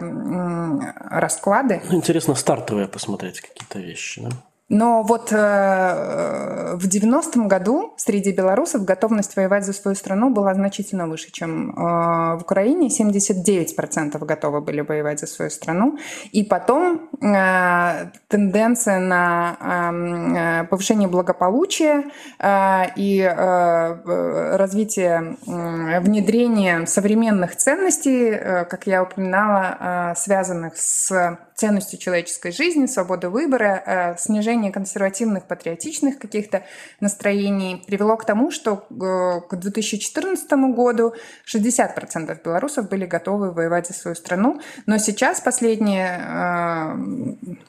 расклады. 1.08 1.80
Интересно 1.90 2.34
стартовые 2.34 2.86
посмотреть 2.86 3.40
какие-то 3.40 3.78
вещи, 3.78 4.20
да? 4.20 4.30
Но 4.68 5.02
вот 5.02 5.32
э, 5.32 6.76
в 6.76 6.86
90-м 6.86 7.48
году 7.48 7.94
среди 7.96 8.32
белорусов 8.32 8.84
готовность 8.84 9.34
воевать 9.34 9.64
за 9.64 9.72
свою 9.72 9.94
страну 9.94 10.28
была 10.28 10.52
значительно 10.54 11.06
выше, 11.06 11.30
чем 11.32 11.70
э, 11.70 12.36
в 12.36 12.42
Украине. 12.42 12.88
79% 12.88 14.18
готовы 14.24 14.60
были 14.60 14.82
воевать 14.82 15.20
за 15.20 15.26
свою 15.26 15.50
страну. 15.50 15.98
И 16.32 16.44
потом 16.44 17.08
э, 17.22 18.10
тенденция 18.28 18.98
на 18.98 19.56
эм, 19.60 20.36
э, 20.36 20.64
повышение 20.64 21.08
благополучия 21.08 22.04
э, 22.38 22.82
и 22.96 23.20
э, 23.22 24.56
развитие 24.56 25.38
э, 25.46 26.00
внедрения 26.00 26.84
современных 26.84 27.56
ценностей, 27.56 28.32
э, 28.32 28.64
как 28.66 28.86
я 28.86 29.02
упоминала, 29.02 30.12
э, 30.12 30.14
связанных 30.16 30.76
с 30.76 31.38
ценностью 31.58 31.98
человеческой 31.98 32.52
жизни, 32.52 32.86
свободы 32.86 33.28
выбора, 33.30 33.82
э, 33.84 34.16
снижение 34.16 34.70
консервативных, 34.70 35.44
патриотичных 35.44 36.20
каких-то 36.20 36.62
настроений 37.00 37.82
привело 37.84 38.16
к 38.16 38.24
тому, 38.24 38.52
что 38.52 38.86
э, 38.90 39.40
к 39.40 39.56
2014 39.56 40.48
году 40.72 41.14
60% 41.52 42.42
белорусов 42.44 42.88
были 42.88 43.06
готовы 43.06 43.50
воевать 43.50 43.88
за 43.88 43.94
свою 43.94 44.14
страну. 44.14 44.60
Но 44.86 44.98
сейчас 44.98 45.40
последние, 45.40 46.20
э, 46.20 46.94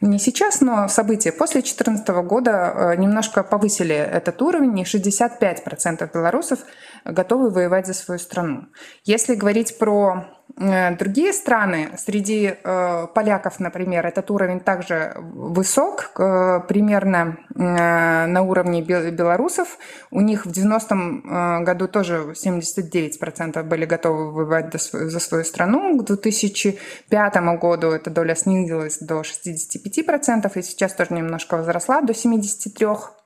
не 0.01 0.19
сейчас, 0.19 0.61
но 0.61 0.87
события 0.87 1.31
после 1.31 1.61
2014 1.61 2.09
года 2.21 2.95
немножко 2.95 3.41
повысили 3.43 3.95
этот 3.95 4.39
уровень, 4.43 4.77
и 4.77 4.83
65% 4.85 6.13
белорусов 6.13 6.59
готовы 7.05 7.49
воевать 7.49 7.87
за 7.87 7.93
свою 7.93 8.19
страну. 8.19 8.67
Если 9.03 9.35
говорить 9.35 9.77
про 9.77 10.25
Э, 10.57 10.95
другие 10.97 11.31
страны, 11.31 11.91
среди 11.97 12.53
э, 12.63 13.07
поляков, 13.13 13.59
например, 13.59 14.05
этот 14.05 14.31
уровень 14.31 14.59
также 14.59 15.13
высок, 15.17 16.11
э, 16.17 16.61
примерно 16.67 17.37
на 17.55 18.41
уровне 18.41 18.81
белорусов. 18.81 19.77
У 20.11 20.21
них 20.21 20.45
в 20.45 20.49
90-м 20.49 21.23
э, 21.23 21.63
году 21.63 21.87
тоже 21.87 22.33
79% 22.33 23.63
были 23.63 23.85
готовы 23.85 24.31
воевать 24.31 24.73
за 24.73 25.19
свою 25.19 25.43
страну. 25.43 25.97
К 25.97 26.05
2005 26.05 27.35
году 27.59 27.87
эта 27.91 28.09
доля 28.09 28.35
снизилась 28.35 28.99
до 28.99 29.21
65%, 29.21 30.51
и 30.55 30.61
сейчас 30.61 30.93
тоже 30.93 31.13
немножко 31.13 31.57
возросла 31.57 32.01
до 32.01 32.13
73%. 32.13 33.18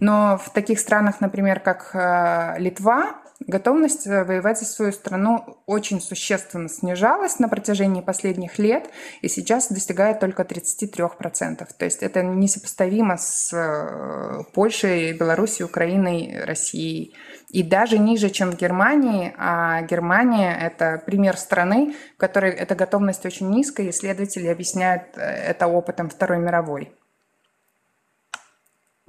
Но 0.00 0.38
в 0.38 0.50
таких 0.52 0.80
странах, 0.80 1.20
например, 1.20 1.60
как 1.60 1.90
э, 1.94 2.58
Литва, 2.58 3.22
Готовность 3.46 4.06
э, 4.06 4.24
воевать 4.24 4.58
за 4.58 4.66
свою 4.66 4.92
страну 4.92 5.58
очень 5.66 6.00
существенно 6.00 6.68
снижалась 6.68 7.38
на 7.38 7.48
протяжении 7.48 8.00
последних 8.00 8.58
лет 8.58 8.88
и 9.20 9.28
сейчас 9.28 9.68
достигает 9.68 10.20
только 10.20 10.42
33%. 10.42 11.66
То 11.76 11.84
есть 11.84 12.02
это 12.02 12.22
несопоставимо 12.22 13.16
с 13.16 13.52
э, 13.52 14.42
Польшей, 14.52 15.12
Белоруссией, 15.12 15.64
Украиной, 15.64 16.44
Россией. 16.44 17.14
И 17.48 17.62
даже 17.62 17.98
ниже, 17.98 18.30
чем 18.30 18.52
в 18.52 18.56
Германии. 18.56 19.34
А 19.36 19.82
Германия– 19.82 20.56
это 20.60 21.02
пример 21.04 21.36
страны, 21.36 21.94
в 22.14 22.20
которой 22.20 22.52
эта 22.52 22.74
готовность 22.74 23.26
очень 23.26 23.50
низкая, 23.50 23.86
и 23.86 23.90
исследователи 23.90 24.46
объясняют 24.46 25.16
это 25.16 25.66
опытом 25.66 26.08
Второй 26.08 26.38
мировой. 26.38 26.92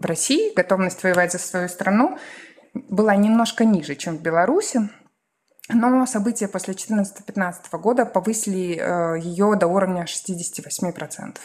В 0.03 0.05
России 0.05 0.53
готовность 0.53 1.01
воевать 1.01 1.31
за 1.31 1.39
свою 1.39 1.69
страну 1.69 2.17
была 2.73 3.15
немножко 3.15 3.63
ниже, 3.63 3.95
чем 3.95 4.17
в 4.17 4.21
Беларуси, 4.21 4.89
но 5.69 6.05
события 6.05 6.49
после 6.49 6.73
2014-2015 6.73 7.79
года 7.79 8.05
повысили 8.05 8.77
э, 8.77 9.19
ее 9.21 9.55
до 9.55 9.67
уровня 9.67 10.03
68%. 10.03 11.37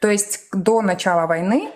То 0.00 0.08
есть 0.08 0.46
до 0.52 0.80
начала 0.80 1.26
войны 1.26 1.72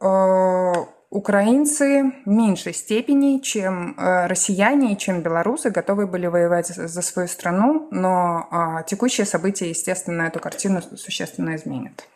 э, 0.00 0.72
украинцы 1.10 2.14
в 2.24 2.30
меньшей 2.30 2.72
степени, 2.72 3.40
чем 3.40 3.94
э, 3.98 4.26
россияне 4.28 4.94
и 4.94 4.96
чем 4.96 5.20
белорусы, 5.20 5.68
готовы 5.68 6.06
были 6.06 6.26
воевать 6.26 6.68
за 6.68 7.02
свою 7.02 7.28
страну, 7.28 7.86
но 7.90 8.48
а, 8.50 8.82
текущие 8.84 9.26
события, 9.26 9.68
естественно, 9.68 10.22
эту 10.22 10.40
картину 10.40 10.80
существенно 10.96 11.54
изменят. 11.54 12.08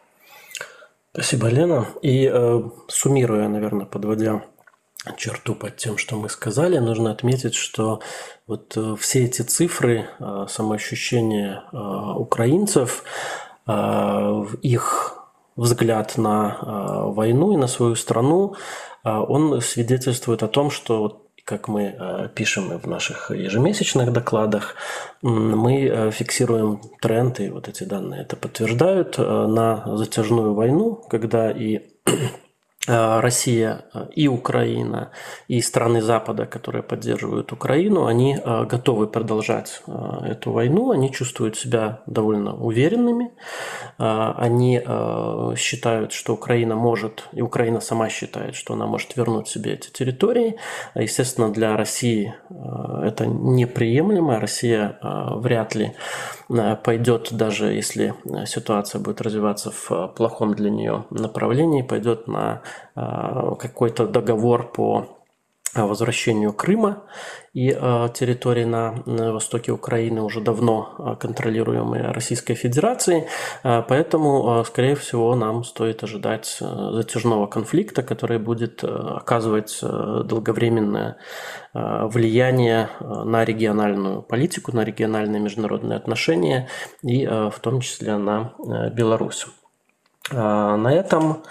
Спасибо, 1.19 1.49
Лена. 1.49 1.89
И 2.01 2.31
э, 2.33 2.63
суммируя, 2.87 3.49
наверное, 3.49 3.87
подводя 3.87 4.45
черту 5.17 5.57
под 5.57 5.77
тем, 5.77 5.97
что 5.99 6.15
мы 6.15 6.29
сказали, 6.29 6.79
нужно 6.79 7.11
отметить, 7.11 7.57
что 7.57 7.99
вот 8.47 8.77
э, 8.77 8.95
все 9.01 9.25
эти 9.25 9.43
цифры, 9.43 10.07
э, 10.21 10.47
самоощущение 10.49 11.63
э, 11.73 11.77
украинцев, 11.77 13.03
их 14.63 15.19
взгляд 15.55 16.17
на 16.17 16.57
войну 17.11 17.53
и 17.53 17.59
на 17.59 17.67
свою 17.67 17.97
страну, 17.97 18.55
он 19.05 19.61
свидетельствует 19.61 20.43
о 20.43 20.49
том, 20.49 20.71
что 20.71 21.28
как 21.49 21.69
мы 21.69 22.31
пишем 22.35 22.79
в 22.79 22.87
наших 22.87 23.31
ежемесячных 23.31 24.13
докладах, 24.13 24.75
мы 25.23 26.11
фиксируем 26.13 26.81
тренд, 27.01 27.41
и 27.41 27.49
вот 27.49 27.69
эти 27.69 27.85
данные 27.85 28.23
это 28.23 28.37
подтверждают, 28.37 29.17
на 29.19 29.97
затяжную 29.97 30.55
войну, 30.55 31.03
когда 31.09 31.51
и 31.51 31.81
Э, 32.09 32.48
Россия 32.87 33.85
э, 33.93 34.07
и 34.15 34.29
Украина, 34.29 35.11
и 35.49 35.61
страны 35.61 36.01
Запада, 36.01 36.47
которые 36.47 36.83
поддерживают 36.83 37.53
Украину, 37.53 38.07
они 38.07 38.39
э, 38.43 38.65
готовы 38.65 39.09
продолжать 39.09 39.83
эту 40.25 40.53
войну, 40.53 40.91
они 40.91 41.13
чувствуют 41.13 41.57
себя 41.57 42.03
довольно 42.07 42.55
уверенными, 42.55 43.33
они 43.99 44.81
считают, 45.57 46.13
что 46.13 46.35
Украина 46.35 46.77
может, 46.77 47.29
и 47.33 47.43
Украина 47.43 47.81
сама 47.81 48.09
считает, 48.09 48.55
что 48.55 48.75
она 48.75 48.87
может 48.87 49.17
вернуть 49.17 49.49
себе 49.49 49.75
эти 49.75 49.91
территории. 49.91 50.57
Естественно, 50.95 51.53
для 51.53 51.77
России 51.77 52.35
это 52.51 53.27
неприемлемо, 53.27 54.41
Россия 54.41 54.99
вряд 55.03 55.75
ли 55.75 55.95
пойдет, 56.83 57.29
даже 57.33 57.73
если 57.73 58.15
ситуация 58.47 59.01
будет 59.01 59.21
развиваться 59.21 59.71
в 59.71 60.09
плохом 60.17 60.55
для 60.55 60.71
нее 60.71 61.05
направлении, 61.11 61.83
пойдет 61.83 62.27
на 62.27 62.63
Э, 62.99 63.55
какой-то 63.59 64.09
договор 64.09 64.73
по 64.73 65.18
возвращению 65.75 66.53
Крыма 66.53 67.05
и 67.53 67.71
э, 67.71 68.09
территории 68.15 68.65
на, 68.65 68.95
востоке 69.33 69.73
Украины 69.73 70.23
уже 70.23 70.41
давно 70.41 70.95
э, 70.99 71.17
контролируемые 71.21 72.11
Российской 72.13 72.55
Федерацией. 72.55 73.25
Поэтому, 73.63 74.65
скорее 74.65 74.95
всего, 74.95 75.35
нам 75.35 75.65
стоит 75.65 76.03
ожидать 76.03 76.59
затяжного 76.61 77.47
конфликта, 77.47 78.03
который 78.03 78.39
будет 78.39 78.83
оказывать 78.83 79.79
долговременное 79.83 81.17
влияние 81.75 82.89
на 83.01 83.45
региональную 83.45 84.23
политику, 84.23 84.75
на 84.75 84.85
региональные 84.85 85.41
международные 85.41 85.97
отношения 85.97 86.69
и 87.03 87.27
в 87.27 87.59
том 87.61 87.81
числе 87.81 88.17
на 88.17 88.55
Беларусь. 88.93 89.47
На 90.31 90.93
этом 90.93 91.43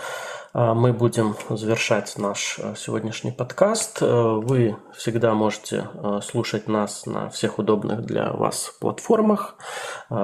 мы 0.57 0.91
будем 0.91 1.35
завершать 1.51 2.17
наш 2.17 2.57
э, 2.57 2.73
сегодняшний 2.75 3.31
подкаст. 3.31 3.99
Э, 4.01 4.39
вы 4.41 4.75
всегда 4.95 5.35
можете 5.35 5.87
э, 5.93 6.19
слушать 6.23 6.67
нас 6.67 7.05
на 7.05 7.29
всех 7.29 7.59
удобных 7.59 8.01
для 8.01 8.31
вас 8.33 8.73
платформах. 8.81 9.55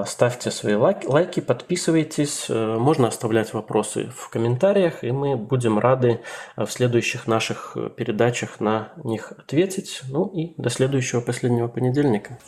Ставьте 0.07 0.49
свои 0.49 0.73
лайки, 0.73 1.39
подписывайтесь. 1.39 2.49
Можно 2.49 3.09
оставлять 3.09 3.53
вопросы 3.53 4.11
в 4.15 4.29
комментариях, 4.29 5.03
и 5.03 5.11
мы 5.11 5.35
будем 5.35 5.77
рады 5.77 6.21
в 6.57 6.67
следующих 6.67 7.27
наших 7.27 7.77
передачах 7.95 8.59
на 8.59 8.93
них 9.03 9.33
ответить. 9.33 10.01
Ну 10.09 10.25
и 10.25 10.59
до 10.59 10.71
следующего 10.71 11.21
последнего 11.21 11.67
понедельника. 11.67 12.39